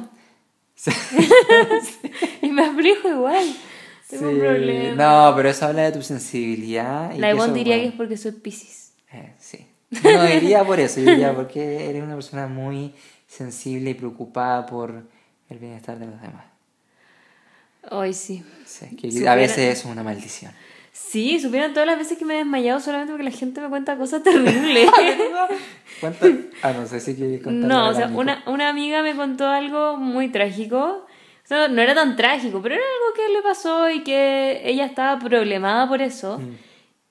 [2.43, 3.45] y me aflijo igual.
[4.09, 4.95] Tengo un problema.
[5.31, 7.15] No, pero eso habla de tu sensibilidad.
[7.15, 8.93] y La Ivonne diría que es porque soy Pisces.
[9.13, 9.67] eh, sí.
[10.03, 12.95] No diría por eso, diría porque eres una persona muy
[13.29, 15.05] sensible y preocupada por
[15.51, 16.47] el bienestar de los demás.
[17.91, 18.43] Hoy sí.
[18.65, 20.53] Sí, que Supiera- a veces es una maldición.
[20.93, 23.97] Sí, supieron todas las veces que me he desmayado solamente porque la gente me cuenta
[23.97, 24.91] cosas terribles.
[26.01, 26.27] ¿Cuánto?
[26.63, 27.69] Ah, no sé si quieres contar.
[27.69, 31.07] No, o sea, una, una amiga me contó algo muy trágico.
[31.45, 34.85] O sea, no era tan trágico, pero era algo que le pasó y que ella
[34.85, 36.41] estaba problemada por eso.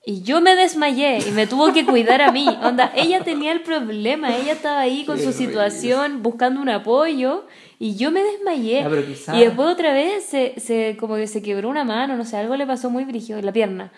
[0.04, 2.48] Y yo me desmayé y me tuvo que cuidar a mí.
[2.62, 5.46] Onda, ella tenía el problema, ella estaba ahí con Qué su horrible.
[5.46, 7.46] situación buscando un apoyo
[7.78, 8.84] y yo me desmayé.
[9.06, 12.36] Quizá- Y después otra vez se, se, como que se quebró una mano, no sé,
[12.36, 13.92] algo le pasó muy brígido la pierna.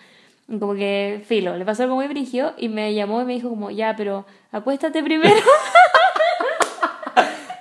[0.47, 3.71] Como que, filo, le pasó algo muy brígido y me llamó y me dijo como,
[3.71, 5.35] ya, pero acuéstate primero.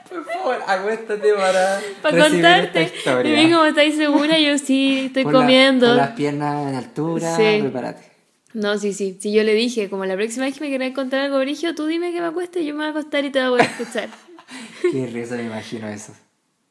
[0.09, 1.79] Por favor, acuéstate para.
[2.01, 2.83] contarte.
[2.83, 3.21] esta.
[3.21, 4.37] Y me dijo, ¿estáis segura?
[4.37, 5.87] Yo, sí, estoy la- comiendo.
[5.87, 7.59] pon las piernas en altura, Sí.
[7.61, 8.12] prepárate.
[8.53, 9.17] No, sí, sí.
[9.19, 11.85] Sí, yo le dije, como la próxima vez que me quieras contar algo brigio, tú
[11.87, 14.09] dime que me acueste y yo me voy a acostar y te voy a escuchar.
[14.91, 16.13] Qué risa me imagino eso.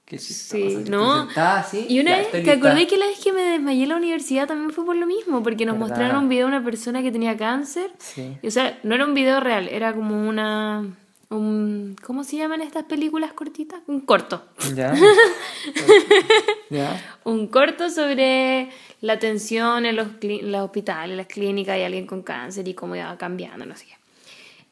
[0.04, 0.84] Qué chistoso.
[0.84, 1.28] Sí, ¿no?
[1.36, 4.46] así, Y una vez, ¿te acordé que la vez que me desmayé en la universidad
[4.46, 5.42] también fue por lo mismo?
[5.42, 5.88] Porque nos ¿Verdad?
[5.88, 7.90] mostraron un video de una persona que tenía cáncer.
[7.98, 8.36] Sí.
[8.42, 10.84] Y, o sea, no era un video real, era como una...
[11.32, 13.80] Un, ¿Cómo se llaman estas películas cortitas?
[13.86, 14.44] Un corto.
[14.74, 14.92] ¿Ya?
[16.70, 17.18] ¿Ya?
[17.24, 18.68] un corto sobre
[19.00, 22.66] la atención en los, cli- en los hospitales, en las clínicas y alguien con cáncer
[22.68, 23.94] y cómo iba cambiando, no sé qué.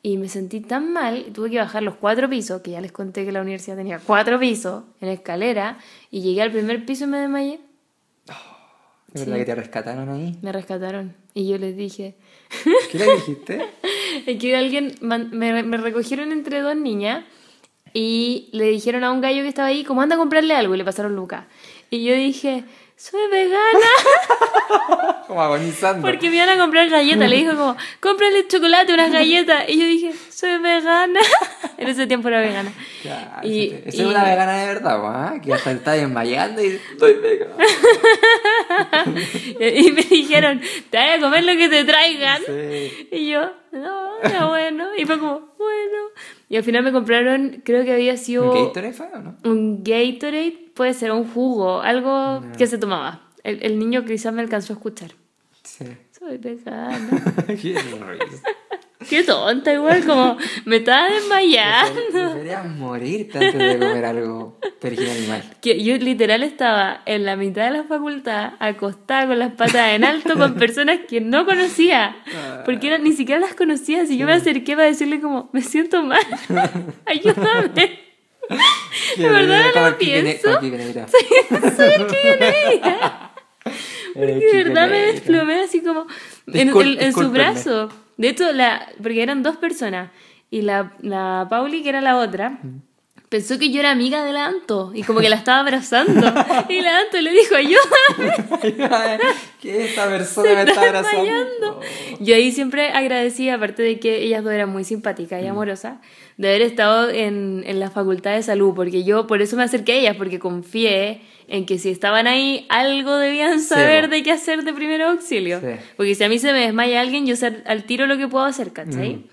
[0.02, 3.24] Y me sentí tan mal, tuve que bajar los cuatro pisos, que ya les conté
[3.24, 5.78] que la universidad tenía cuatro pisos en escalera,
[6.10, 7.60] y llegué al primer piso y me desmayé.
[9.12, 10.38] ¿Es verdad que te rescataron ahí?
[10.40, 11.14] Me rescataron.
[11.34, 12.14] Y yo les dije,
[12.90, 13.66] ¿Qué le dijiste?
[14.38, 17.24] que alguien me, me recogieron entre dos niñas
[17.92, 20.78] y le dijeron a un gallo que estaba ahí, como anda a comprarle algo, y
[20.78, 21.44] le pasaron Lucas.
[21.90, 22.64] Y yo dije,
[23.02, 23.86] soy vegana.
[25.26, 26.06] Como agonizando.
[26.06, 27.30] Porque me iban a comprar galletas.
[27.30, 29.64] Le dijo como, cómprale chocolate, unas galletas.
[29.68, 31.20] Y yo dije, soy vegana.
[31.78, 32.72] en ese tiempo era vegana.
[33.04, 35.34] Ya, Y- esa es y- una vegana de verdad, ¿ah?
[35.42, 37.54] Que hasta está desmayando y estoy vegana.
[39.60, 42.42] Y me dijeron, te vas a comer lo que te traigan.
[42.44, 43.08] Sí.
[43.12, 44.88] Y yo, no, era bueno.
[44.96, 45.98] Y fue como, bueno.
[46.50, 49.36] Y al final me compraron, creo que había sido ¿Un Gatorade fue o no?
[49.44, 53.22] un Gatorade, puede ser un jugo, algo que se tomaba.
[53.44, 55.12] El, el niño quizás me alcanzó a escuchar.
[55.62, 55.86] Sí.
[56.10, 57.08] Soy vegana.
[59.08, 60.36] Qué tonta, igual, como
[60.66, 62.34] me estaba desmayando.
[62.34, 65.42] Deberías morirte antes de comer algo de origen animal.
[65.62, 70.04] Que yo literal estaba en la mitad de la facultad, acostada con las patas en
[70.04, 72.14] alto con personas que no conocía.
[72.66, 74.04] Porque era- ni siquiera las conocía.
[74.06, 76.20] Si yo me acerqué para decirle como, me siento mal,
[77.06, 78.00] ayúdame.
[79.16, 80.48] De verdad no lo pienso.
[81.76, 82.94] Soy el que
[84.14, 84.20] Y
[84.56, 86.06] de verdad me desplomé así como
[86.48, 87.88] en, en- en su brazo.
[88.20, 90.10] De hecho, la, porque eran dos personas.
[90.50, 92.60] Y la, la Pauli, que era la otra,
[93.30, 94.90] pensó que yo era amiga de la Anto.
[94.94, 96.12] Y como que la estaba abrazando.
[96.68, 99.18] y la Anto le dijo, ayúdame.
[99.62, 101.22] que esta persona me está abrazando.
[101.24, 101.80] desmayando.
[102.18, 105.98] Yo ahí siempre agradecí, aparte de que ellas dos eran muy simpáticas y amorosas,
[106.36, 109.92] de haber estado en, en la facultad de salud, porque yo por eso me acerqué
[109.92, 114.64] a ellas, porque confié en que si estaban ahí, algo debían saber de qué hacer
[114.64, 115.60] de primer auxilio.
[115.60, 115.66] Sí.
[115.96, 118.44] Porque si a mí se me desmaya alguien, yo sé al tiro lo que puedo
[118.44, 119.24] hacer, ¿cachai?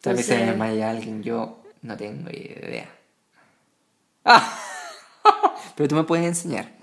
[0.00, 2.88] Tal vez se me Entonces- desmaya alguien, yo no tengo idea.
[4.28, 4.58] Ah.
[5.76, 6.76] Pero tú me puedes enseñar.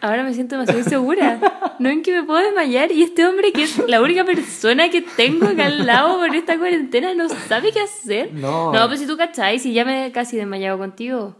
[0.00, 1.40] Ahora me siento demasiado insegura.
[1.78, 5.00] No en que me puedo desmayar y este hombre que es la única persona que
[5.02, 8.32] tengo acá al lado por esta cuarentena no sabe qué hacer.
[8.34, 8.72] No.
[8.72, 11.36] No, pues si tú cachai, si ya me he casi desmayado contigo.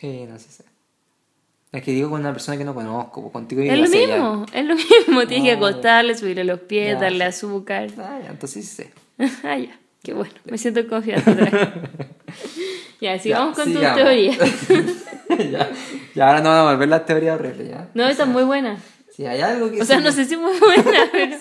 [0.00, 0.64] Sí, no sé.
[1.70, 4.06] Es que digo con una persona que no conozco, pues contigo Es lo allá.
[4.06, 5.26] mismo, es lo mismo.
[5.28, 5.66] Tienes que No.
[5.66, 7.88] acostarle, subirle los pies, Ya, darle azúcar.
[7.98, 8.92] Ah, ya, entonces sí sé.
[9.44, 10.34] ah, ya, qué bueno.
[10.44, 11.22] Me siento confiada.
[13.00, 13.96] Ya, sigamos Ya, con sigamos.
[13.96, 14.36] teoría.
[15.50, 15.70] ya,
[16.14, 17.88] ya, ahora no van a volver las teorías horribles, ¿ya?
[17.94, 18.76] No, esta es muy buena.
[19.14, 21.36] Si hay algo que O sea, sí- no sé si es muy buena, pero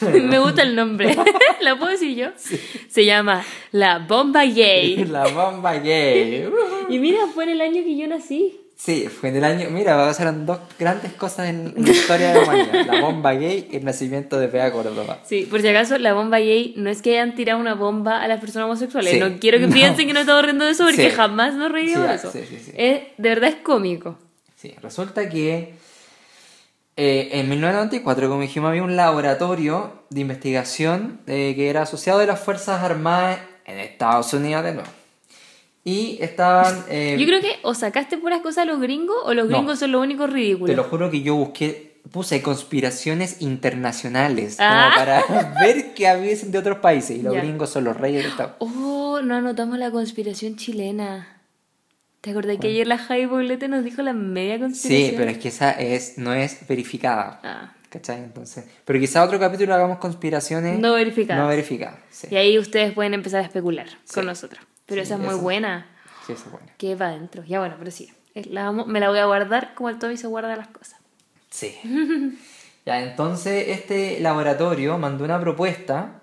[0.28, 1.16] me gusta el nombre.
[1.60, 2.28] ¿La puedo decir yo?
[2.88, 5.04] Se llama La Bomba Gay.
[5.06, 6.48] La bomba gay.
[6.90, 8.60] Y mira, fue en el año que yo nací.
[8.78, 9.70] Sí, fue en el año.
[9.70, 13.76] Mira, pasaron dos grandes cosas en la historia de la humanidad: la bomba gay y
[13.76, 15.18] el nacimiento de Bea Córdoba.
[15.24, 18.28] Sí, por si acaso, la bomba gay no es que hayan tirado una bomba a
[18.28, 19.12] las personas homosexuales.
[19.12, 19.18] Sí.
[19.18, 19.72] No quiero que No.
[19.74, 21.16] piensen que no estamos riendo de eso porque Sí.
[21.16, 22.70] jamás nos reiríamos Sí, de eso.
[22.76, 24.18] Es, de verdad es cómico.
[24.56, 25.74] Sí, resulta que
[26.98, 32.26] Eh, en 1994, como dijimos, había un laboratorio de investigación eh, que era asociado de
[32.26, 34.88] las Fuerzas Armadas en Estados Unidos de nuevo.
[35.88, 36.84] Y estaban...
[36.88, 39.56] eh, Yo creo que o sacaste puras cosas a los gringos o los No.
[39.56, 40.68] gringos son los únicos ridículos.
[40.68, 44.90] Te lo juro que yo busqué, puse conspiraciones internacionales Ah.
[44.92, 47.16] como para ver qué había de otros países.
[47.18, 47.40] Y los Ya.
[47.40, 51.40] gringos son los reyes de Estados Oh, no anotamos la conspiración chilena.
[52.20, 55.10] ¿Te acordás que ayer la Javi Poblete nos dijo la media conspiración?
[55.12, 57.38] Sí, pero es que esa es, no es verificada.
[57.44, 58.24] Ah, ¿Cachai?
[58.24, 61.40] Entonces, pero quizá otro capítulo hagamos conspiraciones No verificadas.
[61.40, 62.00] No verificadas.
[62.10, 64.14] Sí, y ahí ustedes pueden empezar a especular Sí.
[64.14, 64.60] con nosotros.
[64.86, 65.86] Pero Sí, esa es muy buena.
[66.26, 66.66] sí, eso es bueno.
[66.78, 67.42] Que va adentro.
[67.44, 68.12] Ya bueno, pero sí.
[68.34, 70.98] La me la voy a guardar como el Tommy se guarda las cosas.
[71.50, 71.74] Sí.
[72.86, 76.20] ya, entonces este laboratorio mandó una propuesta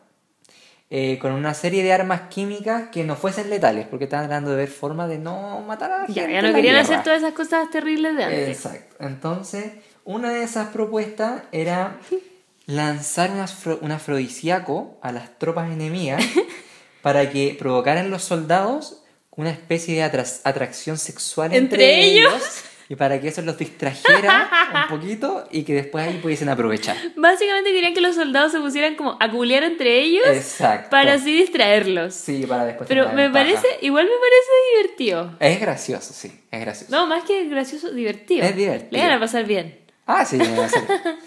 [0.89, 4.57] eh, con una serie de armas químicas que no fuesen letales, porque estaban tratando de
[4.57, 7.17] ver formas de no matar a la Ya, gente ya en no querían hacer todas
[7.19, 8.49] esas cosas terribles de antes.
[8.49, 8.95] Exacto.
[8.99, 9.71] Entonces,
[10.05, 11.97] una de esas propuestas era
[12.67, 16.23] lanzar un, afro- un afrodisíaco a las tropas enemigas
[17.03, 19.03] para que provocaran los soldados
[19.35, 22.63] una especie de atra- atracción sexual entre, ¿Entre ellos?
[22.89, 24.49] y para que eso los distrajera
[24.91, 26.95] un poquito y que después ahí pudiesen aprovechar.
[27.15, 30.89] Básicamente querían que los soldados se pusieran como a culiar entre ellos Exacto.
[30.91, 32.13] para así distraerlos.
[32.13, 33.31] Sí, para después Pero me ventaja.
[33.45, 35.35] parece, igual me parece divertido.
[35.39, 36.91] Es gracioso, sí, es gracioso.
[36.95, 38.45] No, más que gracioso, divertido.
[38.45, 38.89] Es divertido.
[38.91, 39.79] Le van a pasar bien.
[40.05, 40.69] Ah, sí, me va a.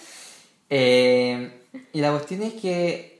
[0.71, 1.51] Eh,
[1.93, 3.16] y la cuestión es que.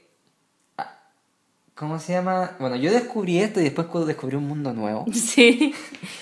[1.77, 2.51] ¿Cómo se llama?
[2.59, 5.05] Bueno, yo descubrí esto y después cu- descubrí un mundo nuevo.
[5.13, 5.73] Sí,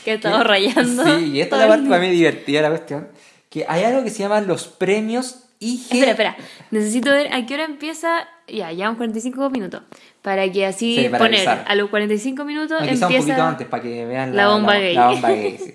[0.04, 1.04] que he estado rayando.
[1.18, 3.08] Sí, y esta es la parte para mí divertida la cuestión.
[3.50, 5.94] Que hay algo que se llama los premios IG.
[5.94, 6.38] Espera, espera.
[6.72, 8.28] Necesito ver a qué hora empieza.
[8.48, 9.82] Ya, ya un 45 minutos.
[10.22, 11.66] Para que así Sí, para poner avisar.
[11.68, 13.26] a los 45 minutos Ah, quizá un empieza.
[13.28, 14.94] poquito antes para que vean la la, bomba la- gay.
[14.96, 15.74] la bomba gay, sí.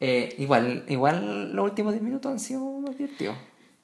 [0.00, 3.36] Eh, igual, igual los últimos 10 minutos han sido divertidos.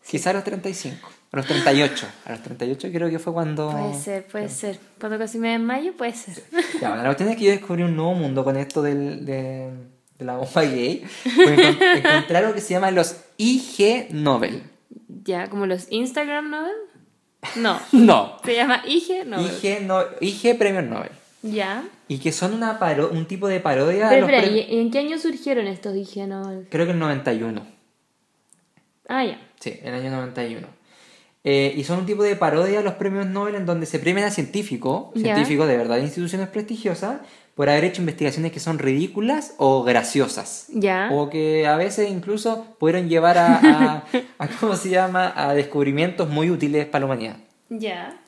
[0.08, 2.06] Quizá a los 35, a los 38.
[2.26, 3.70] A los 38 creo que fue cuando...
[3.70, 4.78] Puede ser, puede ser.
[4.98, 6.42] Cuando casi me desmayo, puede ser.
[6.80, 9.70] Ya, bueno, la cuestión es que yo descubrí un nuevo mundo con esto del, de,
[10.18, 11.04] de la bomba gay.
[11.22, 14.62] Pues encon- encontré algo que se llama los IG Nobel.
[15.24, 16.72] Ya, como los Instagram Nobel.
[17.56, 18.36] No, No.
[18.44, 19.46] se llama IG Nobel.
[19.62, 21.10] IG, no, IG Premios Nobel.
[21.42, 21.84] Ya.
[22.08, 24.90] Y que son una paro un tipo de parodia de Pero los espera, ¿y en
[24.90, 26.66] qué año surgieron estos IG Nobel?
[26.70, 27.64] Creo que el 91.
[29.08, 29.40] Ah, ya.
[29.58, 30.66] Sí, el año 91.
[31.42, 34.26] Eh, y son un tipo de parodia a los premios Nobel en donde se premian
[34.26, 37.20] a científicos, científicos de verdad de instituciones prestigiosas,
[37.54, 40.66] por haber hecho investigaciones que son ridículas o graciosas.
[40.68, 41.08] Ya.
[41.12, 44.04] O que a veces incluso pudieron llevar a, a,
[44.38, 45.32] a, ¿cómo se llama?
[45.34, 47.36] A descubrimientos muy útiles para la humanidad.
[47.70, 48.20] Ya.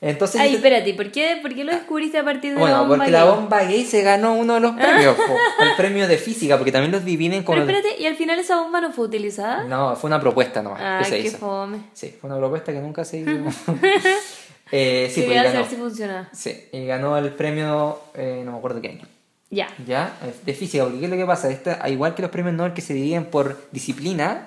[0.00, 2.96] Entonces, Ay, espérate, ¿por qué, ¿por qué lo descubriste a partir de la bueno, bomba
[2.96, 3.20] porque gay?
[3.20, 5.22] la bomba gay se ganó uno de los premios, po,
[5.62, 7.58] el premio de física, porque también los dividen como...
[7.64, 9.64] Pero espérate, ¿y al final esa bomba no fue utilizada?
[9.64, 11.38] No, fue una propuesta nomás Ah, que se qué hizo.
[11.38, 11.78] fome.
[11.94, 13.30] Sí, fue una propuesta que nunca se hizo.
[14.72, 15.54] eh, sí, pues, Quería ganó.
[15.54, 16.28] saber si funciona.
[16.32, 19.06] Sí, y ganó el premio, eh, no me acuerdo qué año.
[19.50, 19.68] Ya.
[19.86, 20.12] ¿Ya?
[20.44, 21.48] De física, porque ¿qué es lo que pasa?
[21.50, 24.46] Esta, igual que los premios Nobel que se dividen por disciplina,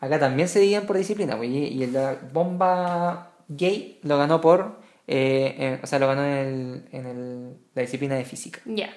[0.00, 1.36] acá también se dividen por disciplina.
[1.36, 4.79] pues, Y, y la bomba gay lo ganó por.
[5.10, 8.60] Eh, eh, o sea, lo ganó en, el- en el- la disciplina de física.
[8.64, 8.90] Ya.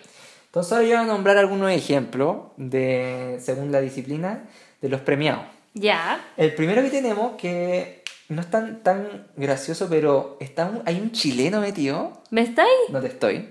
[0.46, 4.46] Entonces ahora yo voy a nombrar algunos ejemplos de, según la disciplina,
[4.82, 5.44] de los premiados.
[5.74, 6.24] Ya.
[6.38, 11.12] El primero que tenemos, que no es tan, tan gracioso, pero está un- hay un
[11.12, 12.22] chileno metido.
[12.30, 12.70] ¿Me estáis?
[12.90, 13.50] No te estoy.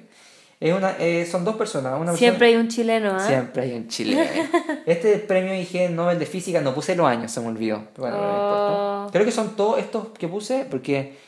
[0.60, 2.00] Es una, eh, son dos personas.
[2.00, 3.26] Una Siempre persona- hay un chileno, ¿ah?
[3.26, 4.22] Siempre hay un chileno.
[4.86, 7.82] Este premio IG Nobel de Física, no puse los años, se me olvidó.
[7.96, 8.94] Bueno, no me Oh.
[9.00, 9.12] importa.
[9.12, 11.18] Creo que son todos estos que puse porque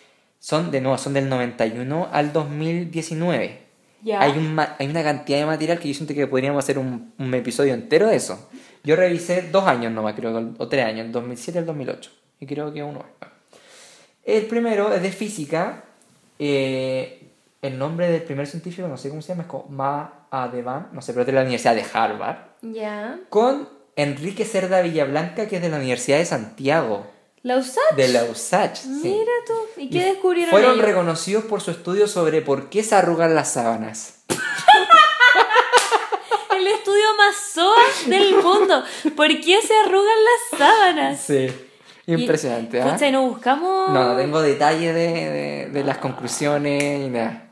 [0.45, 3.61] son de nuevo, son del 91 al 2019.
[4.03, 4.21] Ya.
[4.21, 7.33] Hay, un hay una cantidad de material que yo siento que podríamos hacer un, un
[7.33, 8.51] episodio entero de eso.
[8.83, 12.11] Yo revisé dos años nomás, creo, o tres años, el 2007 y el 2008.
[12.41, 13.07] Y creo que uno.
[14.23, 15.85] El primero es de física.
[16.39, 17.23] eh,
[17.63, 21.01] el nombre del primer científico, no sé cómo se llama, es como Ma Adeban, no
[21.01, 22.37] sé, pero es de la Universidad de Harvard.
[22.61, 23.19] Ya.
[23.31, 23.67] Con
[23.97, 27.14] Enrique Cerda Villablanca, que es de la Universidad de Santiago,
[27.45, 27.95] ¿La usaste?
[27.95, 28.77] de la USACH.
[28.79, 28.89] sí.
[29.05, 29.53] Mira tú.
[29.77, 30.85] ¿Y qué Y descubrieron Fueron ellos?
[30.87, 34.25] reconocidos por su estudio sobre por qué se arrugan las sábanas.
[36.57, 37.77] El estudio más soa
[38.07, 38.83] del mundo.
[39.17, 41.21] ¿Por qué se arrugan las sábanas?
[41.21, 41.49] Sí.
[42.07, 42.83] Impresionante, Y-.
[42.83, 43.91] Pucha, ¿y no buscamos?
[43.91, 47.51] No, no tengo detalles de, de, de las conclusiones ni nada.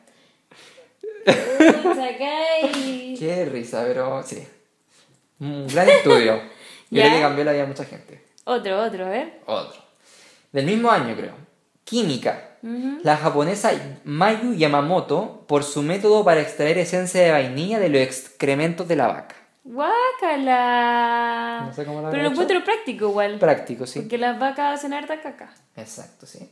[2.75, 4.47] Y- Qué risa, pero sí.
[5.41, 6.37] Un gran estudio.
[6.91, 8.23] Yo creo que cambió la vida de mucha gente.
[8.45, 9.41] Otro, otro, a ver.
[9.47, 9.82] Otro.
[10.53, 11.33] Del mismo año, creo.
[11.85, 12.49] Química.
[13.03, 13.73] La japonesa
[14.05, 19.09] Mayu Yamamoto por su método para extraer esencia de vainilla de los excrementos de la
[19.09, 19.35] vaca.
[19.65, 21.65] Guácala.
[21.67, 22.33] No sé cómo lo Pero lo hecho.
[22.43, 23.39] encuentro práctico igual.
[23.39, 24.01] Práctico, sí.
[24.01, 25.53] Porque las vacas hacen harta caca.
[25.77, 26.51] Exacto, sí.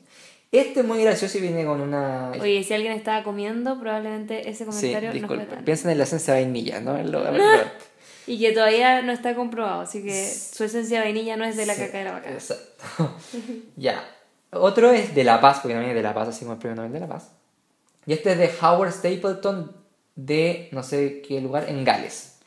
[0.53, 2.33] Este es muy gracioso y viene con una...
[2.41, 5.55] Oye, si alguien estaba comiendo, probablemente ese sí, comentario no fue disculpa.
[5.55, 5.65] tan.
[5.65, 6.97] Piensen en la esencia de vainilla, ¿no?
[6.99, 7.73] En lo- a ver, a ver.
[8.31, 11.67] Y que todavía no está comprobado, así que su esencia de vainilla no es de
[11.67, 12.31] la Sí, caca de la vaca.
[12.31, 13.17] Exacto.
[13.77, 14.05] ya.
[14.53, 16.77] Otro es de La Paz, porque también es de La Paz, así como el premio
[16.77, 17.31] Nobel de La Paz.
[18.07, 19.73] Y este es de Howard Stapleton
[20.17, 22.39] de no sé qué lugar, en Gales.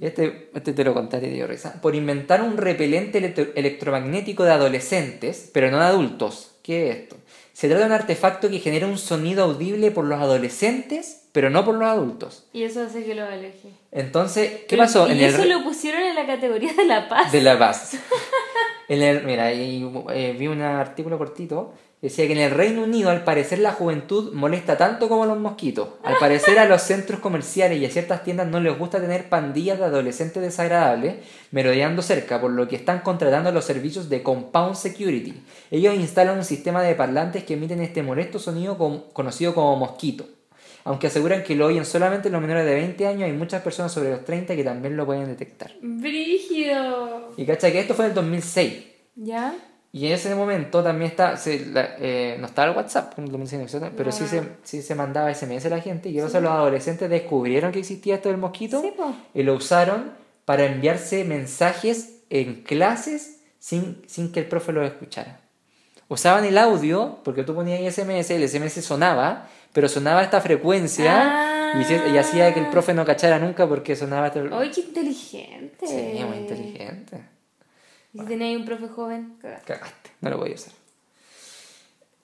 [0.00, 1.80] Y este, este te lo contaré, dio risa.
[1.82, 6.52] Por inventar un repelente electro- electromagnético de adolescentes, pero no de adultos.
[6.62, 7.16] ¿Qué es esto?
[7.58, 11.64] Se trata de un artefacto que genera un sonido audible por los adolescentes, pero no
[11.64, 12.46] por los adultos.
[12.52, 13.70] Y eso hace que lo aleje.
[13.90, 15.08] Entonces, ¿qué Pero- pasó?
[15.08, 17.32] Y En eso lo pusieron en la categoría de la paz.
[17.32, 17.94] de La Paz.
[18.88, 19.84] En el, mira, ahí,
[20.14, 21.74] eh, vi un artículo cortito.
[22.00, 25.88] Decía que en el Reino Unido, al parecer, la juventud molesta tanto como los mosquitos.
[26.04, 29.80] Al parecer, a los centros comerciales y a ciertas tiendas no les gusta tener pandillas
[29.80, 31.16] de adolescentes desagradables
[31.50, 35.42] merodeando cerca, por lo que están contratando los servicios de Compound Security.
[35.72, 38.78] Ellos instalan un sistema de parlantes que emiten este molesto sonido
[39.12, 40.24] conocido como mosquito.
[40.84, 44.10] Aunque aseguran que lo oyen solamente los menores de 20 años, hay muchas personas sobre
[44.10, 45.72] los 30 que también lo pueden detectar.
[45.82, 47.32] Brígido.
[47.36, 48.84] Y cacha que esto fue en el 2006.
[49.16, 49.52] ¿Ya?
[49.90, 53.92] Y en ese momento también está, se, la- eh, no estaba el WhatsApp, 2006, etcétera,
[53.96, 56.10] pero sí, se, sí se mandaba SMS a la gente.
[56.10, 58.92] Y pasa, los adolescentes descubrieron que existía esto del mosquito Sí,
[59.34, 60.12] y lo usaron
[60.44, 65.40] para enviarse mensajes en clases sin, sin que el profe lo escuchara.
[66.08, 70.40] Usaban el audio, porque tú ponías ahí SMS, el SMS sonaba, pero sonaba a esta
[70.40, 74.30] frecuencia y, y hacía que el profe no cachara nunca porque sonaba...
[74.52, 75.86] ¡Ay, qué inteligente!
[75.86, 77.22] Sí, muy inteligente.
[78.22, 79.66] Y si ahí un profe joven, cagaste.
[79.74, 80.72] Cagaste, no lo voy a usar.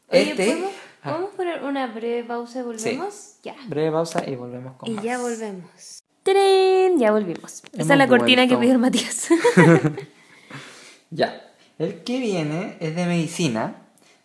[0.08, 0.46] Oye, Este...
[0.46, 0.72] ¿podemos,
[1.02, 3.34] Ah, podemos poner una breve pausa y volvemos?
[3.42, 3.54] Ya.
[3.68, 5.04] breve pausa y volvemos con Y más.
[5.04, 6.02] ya volvemos.
[6.22, 6.98] ¡Tren!
[6.98, 7.58] Ya volvimos.
[7.58, 8.60] Esa Hemos es la cortina que vuelto.
[8.60, 9.28] pidió el Matías.
[11.10, 11.40] Ya.
[11.78, 13.76] El que viene es de medicina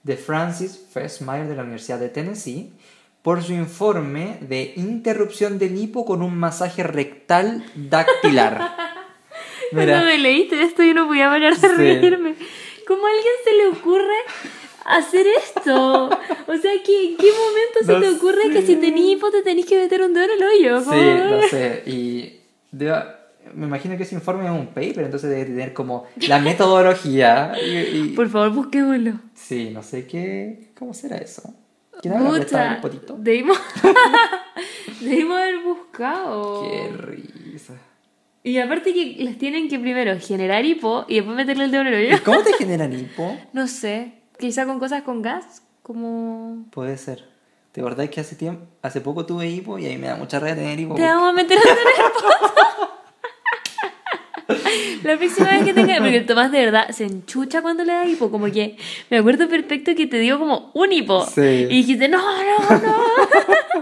[0.03, 2.71] de Francis Fessmeyer de la Universidad de Tennessee
[3.21, 8.75] por su informe de interrupción del hipo con un masaje rectal dactilar.
[9.71, 11.75] Cuando Mira, me leíste esto yo no podía parar de Sí.
[11.75, 12.35] reírme.
[12.87, 14.17] ¿Cómo a alguien se le ocurre
[14.85, 16.05] hacer esto?
[16.07, 18.75] O sea, ¿qué, ¿en qué momento se No te ocurre que si sé.
[18.77, 20.79] tenés hipo te tenés que meter un dedo en el hoyo?
[20.81, 21.35] sí, po?
[21.35, 21.83] lo sé.
[21.85, 22.33] Y
[23.53, 27.53] me imagino que ese informe es un paper, entonces debe tener como la metodología.
[27.63, 29.13] Y, y- Por favor, busquémoslo.
[29.35, 30.71] Sí, no sé qué.
[30.77, 31.53] ¿Cómo será eso?
[32.01, 33.15] ¿Quién Puta, el potito?
[33.19, 33.59] debimos,
[35.01, 36.63] debimos haber buscado.
[36.63, 37.73] Qué risa.
[38.43, 41.87] Y aparte que les tienen que primero generar hipo y después meterle el dedo en
[41.87, 42.15] el hoyo.
[42.15, 43.37] ¿Y cómo te generan hipo?
[43.53, 46.65] No sé, quizá con cosas con gas, como...
[46.71, 47.25] Puede ser.
[47.71, 50.55] ¿Te acordás que hace tiempo, hace poco tuve hipo y ahí me da mucha rabia
[50.55, 50.95] tener hipo?
[50.95, 52.89] Te vamos a meter el dedo en el poto.
[55.03, 55.97] La próxima vez que tenga...
[55.97, 58.77] Porque el Tomás de verdad se enchucha cuando le da hipo, como que...
[59.09, 61.25] Me acuerdo perfecto que te dio como un hipo.
[61.25, 61.41] Sí.
[61.41, 62.95] Y dijiste, no, no, no.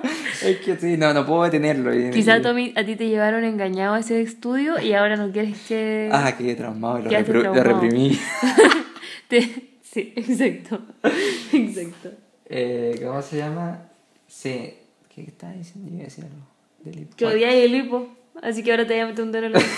[0.43, 1.93] Es que sí, no, no puedo detenerlo.
[1.93, 5.31] Y- Quizá y- Tommy, a ti te llevaron engañado a ese estudio y ahora no
[5.31, 6.09] quieres que...
[6.11, 8.19] Ah, quedé traumado y lo, repro- lo reprimí.
[9.27, 10.79] te- Sí, exacto.
[11.53, 12.11] Exacto.
[12.45, 13.79] Eh, ¿Cómo se llama?
[14.27, 14.73] Sí.
[15.13, 15.89] ¿Qué estaba diciendo?
[15.89, 16.45] Yo iba a decir algo.
[16.83, 17.15] Del hipo.
[17.17, 18.07] Que odiáis el hipo.
[18.43, 19.65] Así que ahora te voy a meter un dedo en el ojo.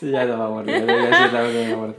[0.00, 0.24] Sí, ya.
[0.24, 1.94] Ya voy a acuerdo.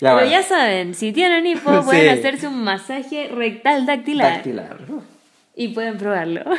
[0.00, 0.30] Pero bueno.
[0.30, 1.84] ya saben, si tienen hipo, Sí.
[1.84, 4.34] pueden hacerse un masaje rectal dactilar.
[4.34, 4.78] Dactilar.
[5.56, 6.42] Y pueden probarlo.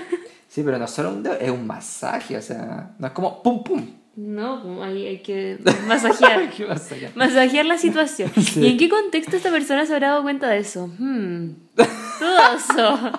[0.47, 3.61] Sí, pero no solo un dedo, es un masaje, o sea, no es como pum
[3.61, 3.85] pum.
[4.15, 6.49] No, hay, hay que masajear.
[6.55, 7.11] ¿Qué masaje?
[7.13, 8.31] Masajear la situación.
[8.41, 8.61] Sí.
[8.61, 10.87] ¿Y en qué contexto esta persona se habrá dado cuenta de eso?
[10.97, 11.55] Hmm.
[11.75, 13.11] Dudoso.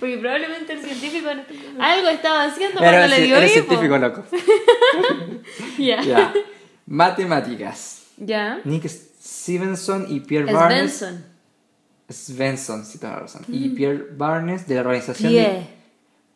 [0.00, 1.28] Porque probablemente el científico
[1.78, 3.48] algo estaba haciendo Era, cuando le dio hipo.
[3.52, 4.24] científico loco.
[5.76, 6.00] Ya.
[6.00, 6.32] Ya.
[6.86, 8.06] Matemáticas.
[8.16, 8.60] Ya.
[8.64, 10.96] Nick Stevenson y Pierre Barnes.
[10.96, 11.35] Svensson.
[12.08, 13.42] Svensson, sí, toda la razón.
[13.48, 15.66] Y Pierre Barnes de la organización de,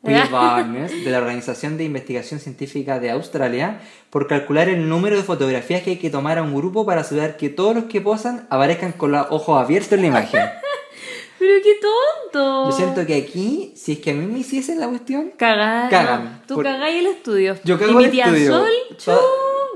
[0.05, 5.23] Pierre Barnes de la Organización de Investigación Científica de Australia por calcular el número de
[5.23, 8.47] fotografías que hay que tomar a un grupo para asegurar que todos los que posan
[8.51, 10.41] aparezcan con los ojos abiertos en la imagen.
[11.39, 12.71] Pero qué tonto.
[12.71, 15.89] Yo siento que aquí, si es que a mí me hiciesen la cuestión, Cagar.
[15.89, 16.25] Cagan.
[16.25, 16.31] no.
[16.47, 17.57] Tú Por- cagáis el estudio.
[17.65, 18.53] Yo cago y mi el tía estudio.
[18.53, 18.69] Sol,
[19.07, 19.21] Pa-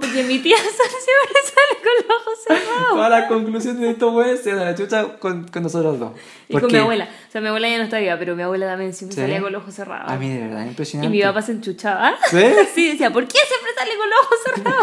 [0.00, 2.88] porque mi tía Sol siempre sale con los ojos cerrados.
[2.90, 6.12] todas las conclusiones de esto puede ser a la chucha con, con nosotros dos.
[6.48, 7.08] Y con Porque mi abuela.
[7.28, 9.20] O sea, mi abuela ya no está viva, pero mi abuela también siempre ¿Sí?
[9.22, 10.10] salía con los ojos cerrados.
[10.10, 11.16] A mí de verdad, y impresionante.
[11.16, 12.14] mi papá se enchuchaba.
[12.30, 12.36] ¿Sí?
[12.74, 14.38] Sí, decía, ¿por qué siempre sale con los ojos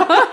[0.07, 0.29] cerrados?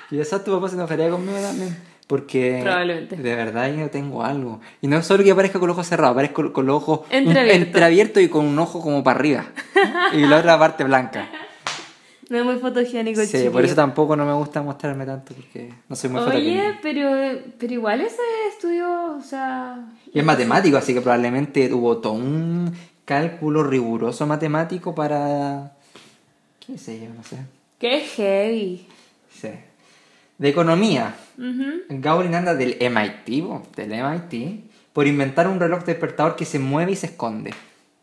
[0.10, 1.76] Quizás tu papá se enojaría conmigo también.
[2.06, 3.16] Porque Probablemente.
[3.16, 4.60] de verdad yo tengo algo.
[4.82, 7.62] Y no solo que aparezca con los ojos cerrados, aparezco con, los ojos un- Entreabierto.
[7.64, 9.46] entreabiertos y con un ojo como para arriba.
[10.12, 11.30] y la otra parte blanca.
[12.30, 15.94] No es muy fotogénico, Sí, por eso tampoco no me gusta mostrarme tanto, porque no
[15.96, 16.78] soy muy Oye, fotogénico.
[16.82, 19.84] pero, pero igual ese estudio, o sea...
[20.12, 22.72] Y es matemático, así que probablemente hubo todo un
[23.04, 25.72] cálculo riguroso matemático para...
[26.66, 27.06] ¿Qué sé yo?
[27.14, 27.36] No sé.
[27.78, 28.86] Qué heavy.
[29.30, 29.50] Sí.
[30.38, 31.14] De economía.
[31.36, 31.82] Ujú.
[32.00, 33.44] Gaurin anda del MIT,
[33.76, 34.64] del MIT,
[34.94, 37.52] por inventar un reloj despertador que se mueve y se esconde.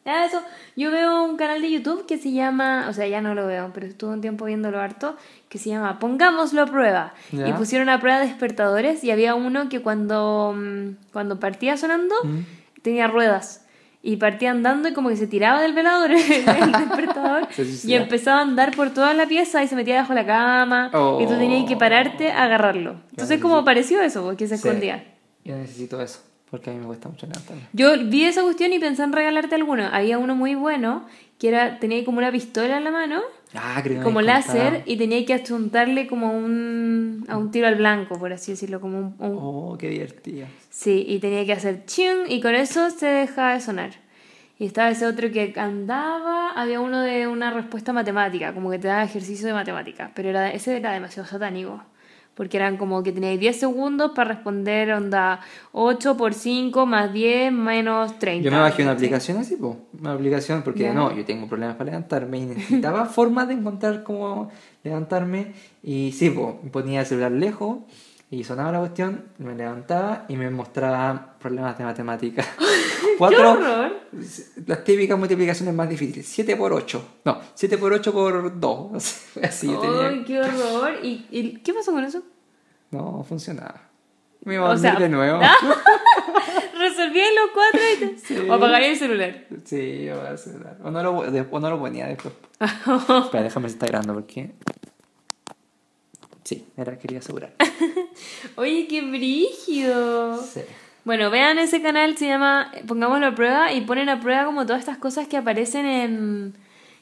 [0.06, 0.41] Ah, eso.
[0.76, 3.70] Yo veo un canal de YouTube que se llama, o sea, ya no lo veo,
[3.74, 5.16] pero estuve un tiempo viéndolo harto,
[5.47, 7.14] que se llama Pongámoslo a prueba.
[7.32, 7.47] Ya.
[7.47, 12.39] Y pusieron a prueba despertadores y había uno que cuando, mm, cuando partía sonando Mm.
[12.82, 13.66] tenía ruedas.
[14.04, 17.47] Y partía andando y como que se tiraba del velador el despertador
[17.84, 20.88] y empezaba a andar por toda la pieza y se metía debajo de la cama
[21.22, 22.95] y tú tenías que pararte a agarrarlo.
[23.12, 23.66] Entonces sí, como sí.
[23.66, 24.68] pareció eso, porque se Sí.
[24.68, 25.04] escondía.
[25.45, 26.20] Yo necesito eso,
[26.52, 27.64] porque a mí me cuesta mucho levantarme.
[27.74, 29.86] Yo vi esa cuestión y pensé en regalarte alguno.
[29.91, 31.06] Había uno muy bueno
[31.39, 33.22] que era tenía como una pistola en la mano,
[33.56, 34.84] Ah, creo que me como láser, contado.
[34.86, 38.99] y tenía que achuntarle como un, a un tiro al blanco, por así decirlo, como
[38.99, 40.45] un, un- Oh, qué divertido.
[40.70, 43.89] Sí, y tenía que hacer ching y con eso se dejaba de sonar.
[44.60, 48.88] Y estaba ese otro que andaba, había uno de una respuesta matemática, como que te
[48.88, 51.82] daba ejercicio de matemática, pero era, ese era demasiado satánico,
[52.42, 55.42] porque eran como que teníais 10 segundos para responder, onda
[55.74, 58.44] 8 por 5 más 10 menos 30.
[58.44, 60.94] Yo me bajé una aplicación así, po, una aplicación, porque Ya.
[60.96, 64.50] no, yo tengo problemas para levantarme y necesitaba formas de encontrar cómo
[64.84, 65.54] levantarme.
[65.84, 67.78] Y sí, po, ponía el celular lejos
[68.32, 72.48] y sonaba la cuestión, me levantaba y me mostraba problemas de matemáticas.
[72.58, 73.60] ¡Qué Cuatro,
[74.66, 76.26] las típicas multiplicaciones más difíciles.
[76.28, 77.20] 7 por 8.
[77.26, 78.94] No, 7 por 8 por 2.
[79.44, 80.08] Así yo tenía.
[80.08, 80.94] ¡Ay, qué horror!
[81.04, 82.24] ¿Y, y qué pasó con eso?
[82.92, 83.82] No, funcionaba.
[84.44, 85.39] Me iba a O dormir sea, de nuevo.
[86.78, 88.18] Resolví los cuatro y te...
[88.18, 88.38] Sí.
[88.50, 89.46] O apagaría el celular.
[89.66, 90.78] Sí, yo voy a celular.
[90.84, 92.34] O no lo, de- o no lo ponía después.
[92.60, 94.52] Espera, déjame si está grabando porque.
[96.44, 97.54] Sí, era, quería asegurar.
[98.56, 100.38] Oye, qué brígido.
[100.42, 100.62] Sí.
[101.06, 104.80] Bueno, vean ese canal, se llama Pongámoslo a prueba y ponen a prueba como todas
[104.82, 106.54] estas cosas que aparecen en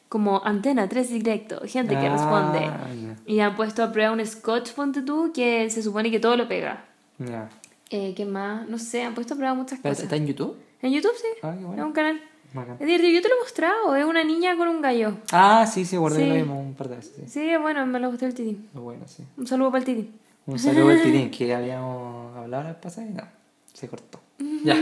[0.10, 2.60] como Antena 3 Directo, gente que Ah, responde.
[2.66, 3.16] ya.
[3.26, 6.48] Y han puesto a prueba un scotch, ponte tú, que se supone que todo lo
[6.48, 6.86] pega.
[7.20, 7.48] Ya.
[7.92, 8.68] Eh, ¿Qué más?
[8.68, 10.04] No sé, han puesto a prueba muchas ¿Está, cosas.
[10.04, 10.58] está en YouTube?
[10.82, 11.28] En YouTube, sí.
[11.44, 11.86] Ah, qué Es bueno.
[11.88, 12.22] un canal.
[12.54, 12.78] Bacán.
[12.80, 15.14] Es divertido, yo te lo he mostrado, es una niña con un gallo.
[15.32, 16.30] Ah, sí, sí, guardé Sí.
[16.30, 17.14] lo mismo un par de veces.
[17.16, 17.28] Sí.
[17.28, 18.68] Sí, bueno, me lo gustó el titín.
[18.74, 19.24] Bueno, sí.
[19.38, 20.20] Un saludo para el titín.
[20.48, 23.24] Un saludo al tirín que habíamos hablado la vez pasada y no,
[23.72, 24.20] se cortó.
[24.64, 24.76] Ya.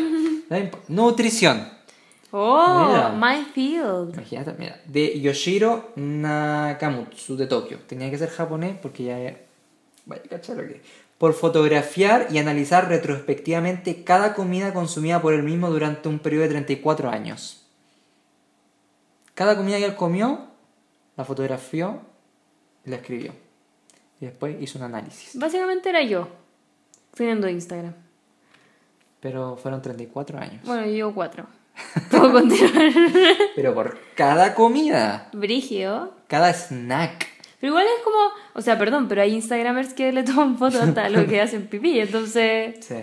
[0.87, 1.67] Nutrición.
[2.39, 3.09] Oh, Mira.
[3.17, 4.13] my field.
[4.13, 4.79] Imagínate, mira.
[4.85, 7.79] De Yoshiro Nakamutsu de Tokio.
[7.87, 9.37] Tenía que ser japonés porque ya.
[10.05, 10.81] Vaya, cachar que.
[11.17, 16.49] Por fotografiar y analizar retrospectivamente cada comida consumida por él mismo durante un periodo de
[16.49, 17.65] 34 años.
[19.33, 20.45] Cada comida que él comió,
[21.15, 22.01] la fotografió
[22.85, 23.33] y la escribió.
[24.21, 25.31] Y después hizo un análisis.
[25.39, 26.27] Básicamente era yo,
[27.15, 27.95] teniendo Instagram.
[29.21, 30.61] Pero fueron 34 años.
[30.63, 31.47] Bueno, yo llevo cuatro.
[32.11, 32.91] Puedo continuar.
[33.55, 36.11] Pero por cada comida, Brigio.
[36.27, 37.27] cada snack.
[37.59, 38.17] Pero igual es como,
[38.53, 41.99] o sea, perdón, pero hay Instagramers que le toman fotos hasta lo que hacen pipí,
[41.99, 42.75] entonces...
[42.85, 42.95] Sí.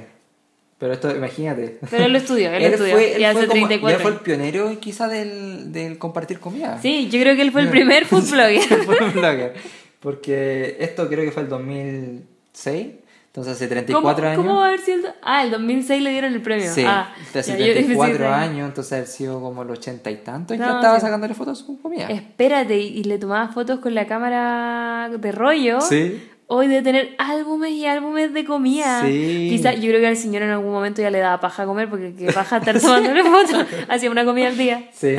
[0.79, 1.79] Pero esto, imagínate.
[1.91, 2.95] Pero él lo estudió, él, lo estudió.
[2.95, 6.79] fue, él hace fue como- 34 él fue el pionero quizá del, del compartir comida.
[6.81, 8.85] Sí, yo creo que él fue el primer food blogger.
[8.85, 9.55] fue un blogger.
[10.01, 12.87] Porque esto creo que fue el 2006.
[13.35, 14.37] Entonces hace 34 ¿Cómo, años.
[14.47, 15.09] ¿Cómo va a haber sido?
[15.09, 16.73] el- Ah, el 2006 le dieron el premio.
[16.73, 18.25] Sí, ah, hace ya, yo dije, 34 sí, sí.
[18.27, 20.55] años, entonces haber sido como el 80 y tanto.
[20.55, 21.01] Y No, ya estaba sí.
[21.01, 22.07] sacándole fotos a su comida.
[22.09, 25.81] Espérate, y, le tomaba fotos con la cámara de rollo.
[25.81, 26.31] Sí.
[26.47, 29.01] Hoy de tener álbumes y álbumes de comida.
[29.03, 29.49] Sí.
[29.51, 32.15] Quizá, yo creo que al señor en algún momento ya le daba paja comer porque
[32.15, 33.67] que paja estar tomándole fotos.
[33.89, 34.89] Hacía una comida al día.
[34.93, 35.17] Sí.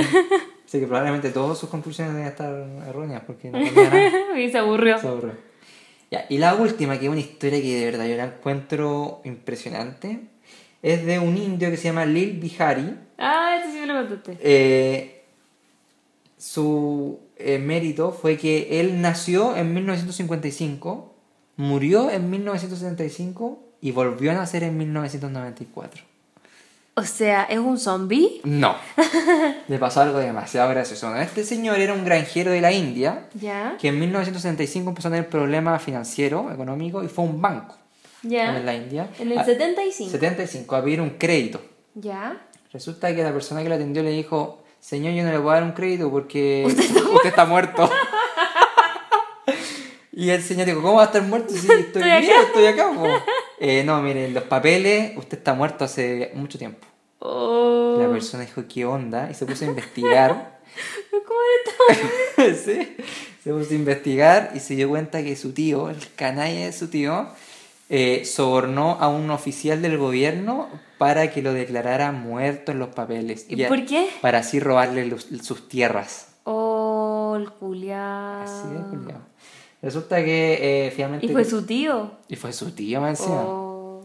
[0.66, 2.54] Así que probablemente todas sus conclusiones deben estar
[2.88, 4.40] erróneas porque no comía nada.
[4.40, 4.98] y se aburrió.
[5.00, 5.32] Se aburrió.
[6.12, 10.20] Ya, y la última, que es una historia que de verdad yo la encuentro impresionante,
[10.82, 12.96] es de un indio que se llama Lil Bihari.
[13.18, 14.38] Ah, este sí me lo contaste.
[14.42, 15.24] Eh,
[16.38, 21.16] su eh, mérito fue que él nació en 1955,
[21.58, 26.15] murió en 1975 y volvió a nacer en 1994.
[26.98, 28.40] O sea, ¿es un zombie?
[28.46, 28.74] No,
[29.68, 31.14] le pasó algo demasiado gracioso.
[31.18, 33.76] Este señor era un granjero de la India Ya.
[33.80, 37.76] que en 1975 empezó a tener problemas financieros, económicos y fue a un banco
[38.24, 38.58] Ya.
[38.58, 39.10] en la India.
[39.20, 40.10] En el a- 75.
[40.10, 41.62] 75 a pedir un crédito.
[41.96, 42.38] Ya.
[42.72, 45.64] Resulta que la persona que lo atendió le dijo, señor, yo no le puedo dar
[45.64, 47.90] un crédito porque usted está, muerto.
[50.16, 51.54] y el señor dijo, ¿cómo va a estar muerto?
[51.54, 52.92] Sí, estoy, Estoy estoy acá.
[52.96, 53.06] po".
[53.60, 56.86] Eh, no, mire, los papeles, usted está muerto hace mucho tiempo.
[57.20, 57.98] Oh.
[58.00, 59.30] La persona dijo, ¿qué onda?
[59.32, 60.60] Y se puso a investigar.
[61.12, 61.40] ¿Cómo
[62.66, 62.96] sí.
[63.44, 66.90] se puso a investigar y se dio cuenta que su tío, el canalla de su
[66.90, 67.28] tío,
[67.90, 73.46] eh, sobornó a un oficial del gobierno para que lo declarara muerto en los papeles.
[73.50, 74.10] ¿Y por qué?
[74.22, 76.28] Para así robarle los- sus tierras.
[76.44, 78.44] Oh, el culiao.
[78.44, 79.22] Así de culiao.
[79.86, 81.28] Resulta que eh, finalmente...
[81.28, 82.10] ¿Y fue su tío?
[82.28, 83.44] Y fue su tío, más encima.
[83.46, 84.02] Oh.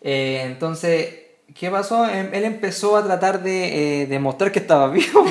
[0.00, 1.14] Eh, entonces,
[1.56, 2.08] ¿qué pasó?
[2.08, 5.24] Em- Él empezó a tratar de eh, demostrar que estaba vivo.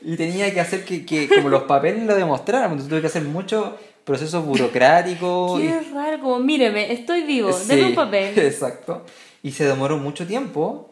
[0.00, 2.66] y tenía que hacer que, que como los papeles lo demostraran.
[2.70, 3.70] Entonces tuve que hacer muchos
[4.04, 5.60] procesos burocráticos.
[5.60, 8.38] y- Qué raro, como míreme, estoy vivo, Sí, denme un papel.
[8.38, 9.04] Exacto.
[9.42, 10.88] Y se demoró mucho tiempo.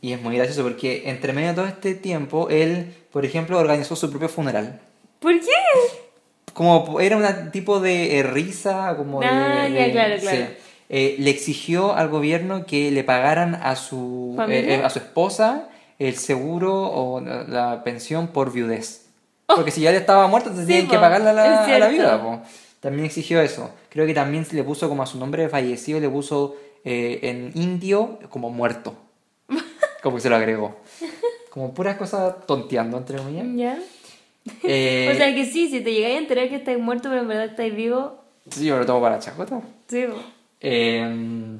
[0.00, 3.94] Y es muy gracioso porque entre medio de todo este tiempo, él, por ejemplo, organizó
[3.94, 4.80] su propio funeral.
[5.20, 5.46] ¿Por qué?
[6.52, 9.26] Como era un tipo de eh, risa, como de...
[9.26, 10.46] Ah, ya, de- claro, claro.
[10.90, 15.68] Eh, le exigió al gobierno que le pagaran a su, eh, eh, a su esposa
[15.98, 19.06] el seguro o la, la pensión por viudez.
[19.46, 19.56] Oh.
[19.56, 21.60] Porque si ya le estaba entonces Sí, tienen que po, pagarle a la, es a
[21.60, 21.90] la cierto.
[21.90, 22.22] viuda.
[22.22, 22.40] po.
[22.80, 23.70] También exigió eso.
[23.90, 27.50] Creo que también le puso como a su nombre de fallecido, le puso eh, en
[27.54, 28.94] indio como muerto.
[30.02, 30.76] Como que se lo agregó.
[31.50, 33.46] Como puras cosas tonteando, entre comillas.
[33.56, 33.78] ¿Ya?
[34.64, 37.28] Eh, o sea que sí, si te llegáis a enterar que estáis muerto, pero en
[37.28, 39.60] verdad estáis vivo, sí, yo me lo tomo para la chacota.
[39.88, 40.04] sí.
[40.60, 41.58] Eh,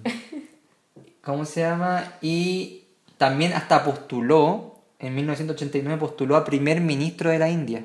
[1.23, 2.15] ¿Cómo se llama?
[2.23, 2.85] Y
[3.19, 7.85] también hasta postuló, en 1989 postuló a primer ministro de la India,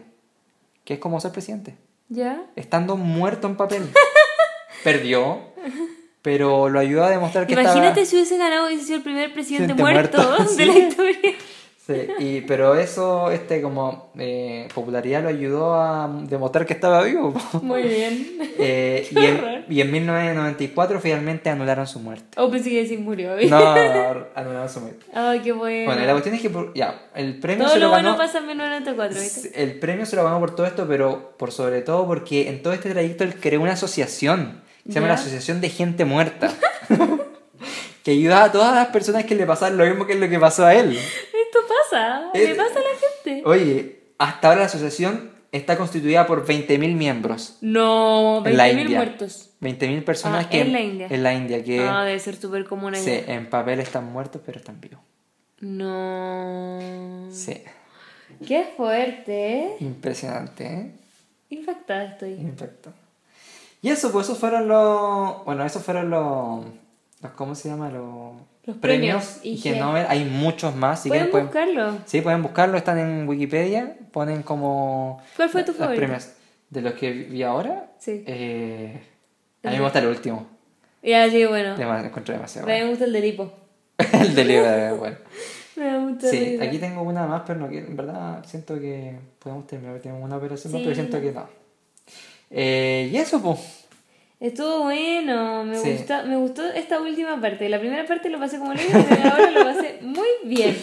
[0.86, 1.76] que es como ser presidente,
[2.08, 2.45] ¿Ya?
[2.56, 3.84] estando muerto en papel.
[4.84, 5.39] Perdió,
[6.22, 8.06] pero lo ayudó a demostrar que Imagínate estaba...
[8.06, 11.34] si hubiese ganado y hubiese sido el primer presidente muerto, muerto, de la historia.
[11.86, 17.34] Sí, y, pero eso, este, como eh, popularidad lo ayudó a demostrar que estaba vivo.
[17.61, 18.27] Muy bien.
[18.65, 22.25] Eh, y, en, y en 1994 finalmente anularon su muerte.
[22.38, 23.31] Oh, pensé que sí murió.
[23.49, 23.57] No,
[24.36, 25.05] anularon su muerte.
[25.13, 25.86] Ay, qué bueno.
[25.91, 28.17] Bueno, la cuestión es que por- ya, el premio Todo se lo lo bueno ganó.
[28.23, 29.61] pasa en 1994, ¿viste?
[29.61, 32.71] El premio se lo ganó por todo esto, pero por sobre todo porque en todo
[32.73, 34.61] este trayecto él creó una asociación.
[34.88, 35.13] Se llama ¿Ya?
[35.15, 36.53] la Asociación de Gente Muerta.
[38.03, 40.65] que ayuda a todas las personas que le pasaron lo mismo que lo que pasó
[40.65, 40.97] a él.
[41.54, 43.47] Esto pasa, le Eh, pasa a la gente.
[43.47, 47.58] Oye, hasta ahora la asociación está constituida por 20.000 miembros.
[47.62, 48.97] No, En la 20.000 India.
[48.97, 49.49] muertos.
[49.62, 50.62] 20.000 personas Ah, que...
[50.62, 51.08] en la India.
[51.12, 54.58] En la India, que Ah, debe ser súper común sí, en papel están muertos, pero
[54.58, 54.99] están vivos.
[55.60, 56.80] No.
[57.32, 57.62] Sí.
[58.47, 59.76] Qué fuerte, ¿eh?
[59.80, 60.91] Impresionante, ¿eh?
[61.49, 62.34] Impactada estoy.
[62.34, 62.91] Impacto.
[63.82, 65.45] Y eso, pues esos fueron los.
[65.45, 66.66] Bueno, esos fueron los.
[67.22, 67.89] los ¿Cómo se llama?
[67.89, 68.34] Los,
[68.66, 69.66] Los premios IG.
[69.68, 70.05] IG Nobel.
[70.07, 71.01] Hay muchos más.
[71.03, 71.99] Si ¿Pueden quieren, pueden, buscarlo?
[72.05, 72.78] sí, pueden buscarlo.
[72.78, 73.97] Están en Wikipedia.
[74.11, 75.22] Ponen como.
[75.36, 75.99] ¿Cuál fue tu favorito?
[75.99, 76.30] premios.
[76.70, 77.91] De los que vi ahora.
[77.99, 78.24] Sí.
[78.26, 79.01] eh,
[79.64, 80.47] a mí me gusta el último.
[81.03, 81.76] Ya, sí, bueno.
[81.78, 82.68] Dema- Lo encontré demasiado.
[82.68, 83.51] A mí me gusta el del hipo.
[83.97, 84.20] bueno.
[84.26, 85.18] el de Leo, bueno.
[85.76, 89.66] Me mucha Sí, aquí tengo una más, pero no quiero- en verdad siento que podemos
[89.68, 89.99] terminar.
[89.99, 91.47] Tenemos una operación más, pero siento que no.
[92.51, 93.82] Eh, y eso, pues.
[94.43, 95.93] Estuvo bueno, me, Sí.
[95.93, 97.69] gustó, me gustó esta última parte.
[97.69, 100.77] La primera parte lo pasé como lejos, pero ahora lo pasé muy bien.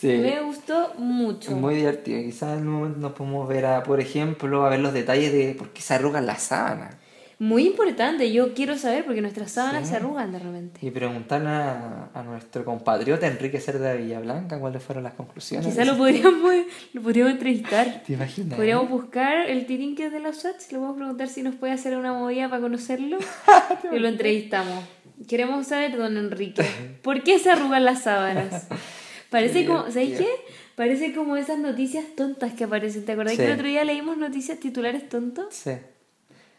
[0.00, 0.08] Sí.
[0.18, 1.50] Me gustó mucho.
[1.50, 2.22] Muy divertido.
[2.22, 5.54] Quizás en un momento nos podemos ver, a, por ejemplo, a ver los detalles de
[5.56, 6.96] por qué se arrugan las sábanas.
[7.42, 9.88] Muy importante, yo quiero saber porque nuestras sábanas Sí.
[9.90, 10.78] se arrugan de repente.
[10.86, 15.66] Y preguntarle a, a nuestro compatriota Enrique Cerda Villablanca cuáles fueron las conclusiones.
[15.66, 16.54] Quizá lo podríamos,
[16.92, 18.02] lo podríamos entrevistar.
[18.06, 18.54] ¿Te imaginas?
[18.54, 22.12] Podríamos buscar el tirinque de los Sats, le podemos preguntar si nos puede hacer una
[22.12, 23.18] movida para conocerlo
[23.92, 24.84] y lo entrevistamos.
[25.26, 26.64] Queremos saber, don Enrique,
[27.02, 28.68] ¿por qué se arrugan las sábanas?
[29.30, 30.28] Parece como, ¿sabes divertido.
[30.46, 30.52] qué?
[30.76, 33.04] Parece como esas noticias tontas que aparecen.
[33.04, 33.38] ¿Te acordás Sí.
[33.38, 35.46] que el otro día leímos noticias titulares tontos?
[35.50, 35.72] Sí.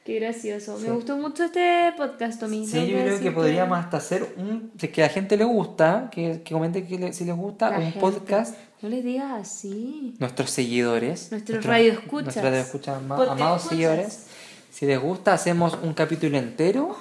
[0.06, 0.78] Qué gracioso.
[0.78, 0.86] Sí.
[0.88, 2.68] Me gustó mucho este podcast, Tommy.
[2.68, 4.72] Sí, yo creo que podríamos hasta hacer un.
[4.78, 7.36] Si es que a la gente le gusta, que, que comente que le- si les
[7.36, 8.00] gusta, La un gente.
[8.00, 8.58] podcast.
[8.82, 10.14] No les digas así.
[10.20, 11.32] Nuestros seguidores.
[11.32, 12.26] Nuestros radioescuchas.
[12.26, 13.70] Nuestros radioescuchas, ama- amados escuchas.
[13.70, 14.26] seguidores.
[14.72, 16.98] Si les gusta, hacemos un capítulo entero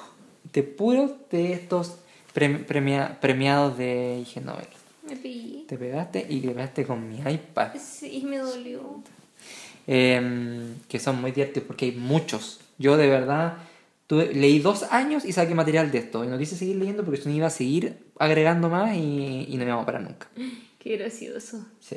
[0.53, 1.96] de puros de estos
[2.34, 4.66] premi- premia- premiados de IG Nobel.
[5.09, 5.64] Me pillé.
[5.66, 7.72] Te pegaste y te pegaste con mi iPad.
[7.82, 9.03] Sí, me dolió.
[9.88, 12.61] Em, que son muy divertidos porque hay muchos.
[12.79, 13.59] Yo de verdad
[14.07, 16.25] tuve- leí dos años y saqué material de esto.
[16.25, 19.57] Y no quise seguir leyendo porque si no iba a seguir agregando más y, y
[19.57, 20.29] no me vamos para nunca.
[20.79, 21.64] Qué gracioso.
[21.81, 21.97] Sí.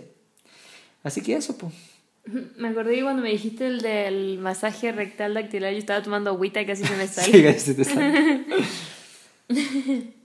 [1.04, 1.74] Así que eso, pues.
[2.58, 6.60] Me acordé que cuando me dijiste el del masaje rectal dactilar, yo estaba tomando agüita
[6.62, 7.32] y casi se me sale.
[7.32, 8.46] Sí, casi se te sale.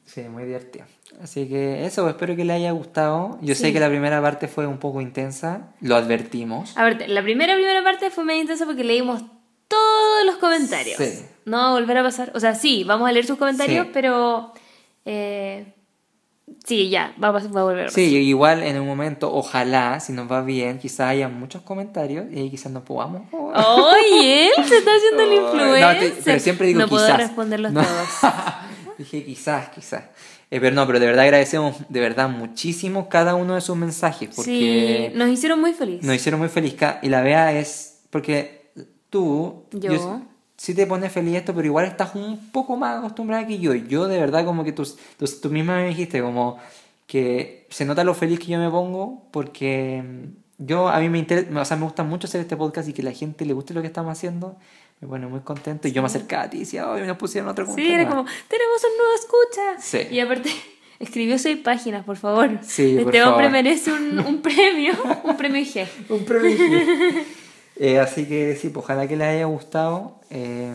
[0.07, 0.87] Sí, muy divertido.
[1.23, 3.39] Así que eso, pues, espero que les haya gustado.
[3.43, 6.77] Yo sé que la primera parte fue un poco intensa, lo advertimos.
[6.77, 9.23] A ver, la primera primera parte fue medio intensa porque leímos
[9.71, 10.97] todos los comentarios.
[10.99, 11.25] Sí.
[11.47, 12.33] No va a volver a pasar.
[12.35, 13.91] O sea, sí, vamos a leer sus comentarios, Sí.
[13.95, 14.53] pero
[15.07, 15.75] eh,
[16.65, 17.91] Sí, ya, va, a va a volver.
[17.91, 22.39] Sí, igual en un momento, ojalá, si nos va bien, quizás haya muchos comentarios y
[22.41, 23.23] ahí quizás nos podamos.
[23.33, 25.99] Oye, él se está haciendo el no, influencer.
[26.17, 27.19] te- pero siempre digo no puedo quizás.
[27.19, 27.83] responderlos No.
[27.83, 28.33] todos.
[28.99, 30.03] Dije quizás, quizás.
[30.51, 34.29] Eh, pero no, pero de verdad agradecemos de verdad muchísimo cada uno de sus mensajes
[34.35, 34.51] porque
[35.13, 36.05] Sí, nos hicieron muy felices.
[36.05, 36.75] nos hicieron muy feliz.
[37.03, 38.60] Y la vea es porque
[39.11, 40.23] tú, Yo.
[40.57, 43.75] sí te pone feliz esto, pero igual estás un poco más acostumbrada que yo.
[43.75, 44.85] Yo de verdad como que tú,
[45.19, 46.59] tú, tú misma me dijiste como
[47.07, 51.19] que se nota lo feliz que yo me pongo porque mm, yo a mí me
[51.19, 53.75] interesa, o sea, me gusta mucho hacer este podcast y que la gente le guste
[53.75, 54.57] lo que estamos haciendo.
[55.01, 57.49] Me pone muy contento y yo me acercaba a ti y decía, ay, nos pusieron
[57.51, 58.15] otro Sí, era más".
[58.15, 59.81] como, tenemos un nuevo escucha.
[59.81, 60.15] Sí.
[60.15, 60.51] Y aparte,
[61.01, 62.51] escribió seis páginas, por favor.
[62.63, 63.51] Sí, por este hombre favor.
[63.51, 64.93] merece un, un premio,
[65.25, 65.89] un premio IG.
[66.11, 66.67] Un prodigio.
[67.83, 70.21] Eh, así que sí, pues, ojalá que les haya gustado.
[70.29, 70.73] Eh,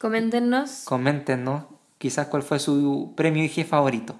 [0.00, 0.82] Coméntenos.
[0.84, 1.64] coméntenos
[1.98, 4.16] quizás cuál fue su premio IG favorito.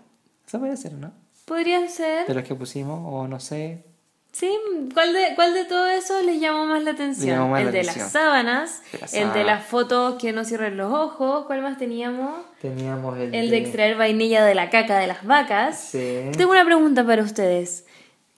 [0.46, 1.12] Eso puede ser, ¿no?
[1.44, 2.26] Podría ser.
[2.26, 3.84] De los que pusimos, o no sé.
[4.32, 4.50] Sí,
[4.92, 7.50] ¿cuál de, ¿cuál de todo eso les llamó más la atención?
[7.50, 8.02] más el la de atención.
[8.04, 11.78] las sábanas, De la el de las fotos que no cierren los ojos, ¿cuál más
[11.78, 12.44] teníamos?
[12.61, 15.80] Teníamos el, El de extraer vainilla de la caca de las vacas.
[15.80, 16.20] Sí.
[16.36, 17.86] Tengo una pregunta para ustedes.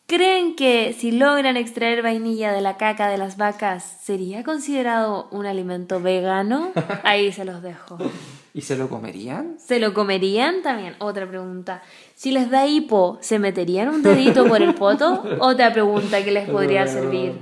[0.09, 5.45] ¿Creen que si logran extraer vainilla de la caca de las vacas, sería considerado un
[5.45, 6.73] alimento vegano?
[7.05, 7.99] Ahí se los dejo.
[8.55, 9.59] ¿Y se lo comerían?
[9.59, 10.63] ¿Se lo comerían?
[10.63, 11.83] También, otra pregunta.
[12.15, 15.23] Si les da hipo, ¿se meterían un dedito por el poto?
[15.41, 17.35] Otra pregunta que les podría servir.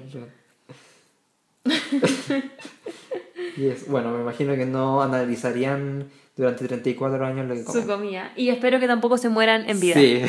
[3.88, 7.82] Bueno, me imagino que no analizarían durante 34 años lo que comen.
[7.82, 8.32] Su comida.
[8.36, 9.94] Y espero que tampoco se mueran en vida.
[9.94, 10.22] Sí.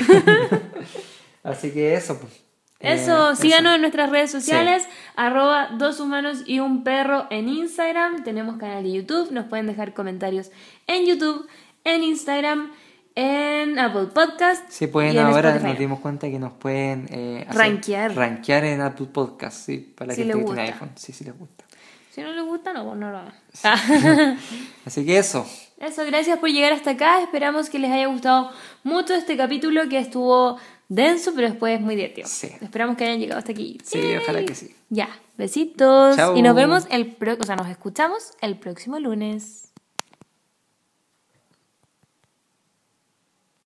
[1.48, 2.44] Así que eso, pues.
[2.80, 8.24] Eso, Eh, síganos en nuestras redes sociales, arroba dos humanos y un perro en Instagram,
[8.24, 10.52] tenemos canal de YouTube, nos pueden dejar comentarios
[10.86, 11.48] en YouTube,
[11.84, 12.72] en Instagram,
[13.16, 14.70] en Apple Podcast.
[14.70, 15.70] Sí, pueden ahora, Spotify.
[15.72, 18.16] nos dimos cuenta que nos pueden eh, hacer- Rankear.
[18.16, 20.62] rankear en Apple Podcast, sí, para Si les que gusta.
[20.62, 20.92] iPhone.
[20.96, 21.64] Sí, sí les gusta.
[22.12, 23.34] Si no les gusta, no, no lo hagan.
[24.86, 25.48] Así que eso.
[25.80, 28.52] Eso, gracias por llegar hasta acá, esperamos que les haya gustado
[28.84, 30.58] mucho este capítulo que estuvo
[30.90, 32.28] denso, pero después muy divertido.
[32.28, 32.50] Sí.
[32.62, 33.78] Esperamos que hayan llegado hasta aquí.
[33.84, 34.76] Sí, ojalá que sí.
[34.90, 36.16] Ya, besitos.
[36.16, 36.36] Chao.
[36.38, 39.67] Y nos vemos el pro o sea, nos escuchamos el próximo lunes.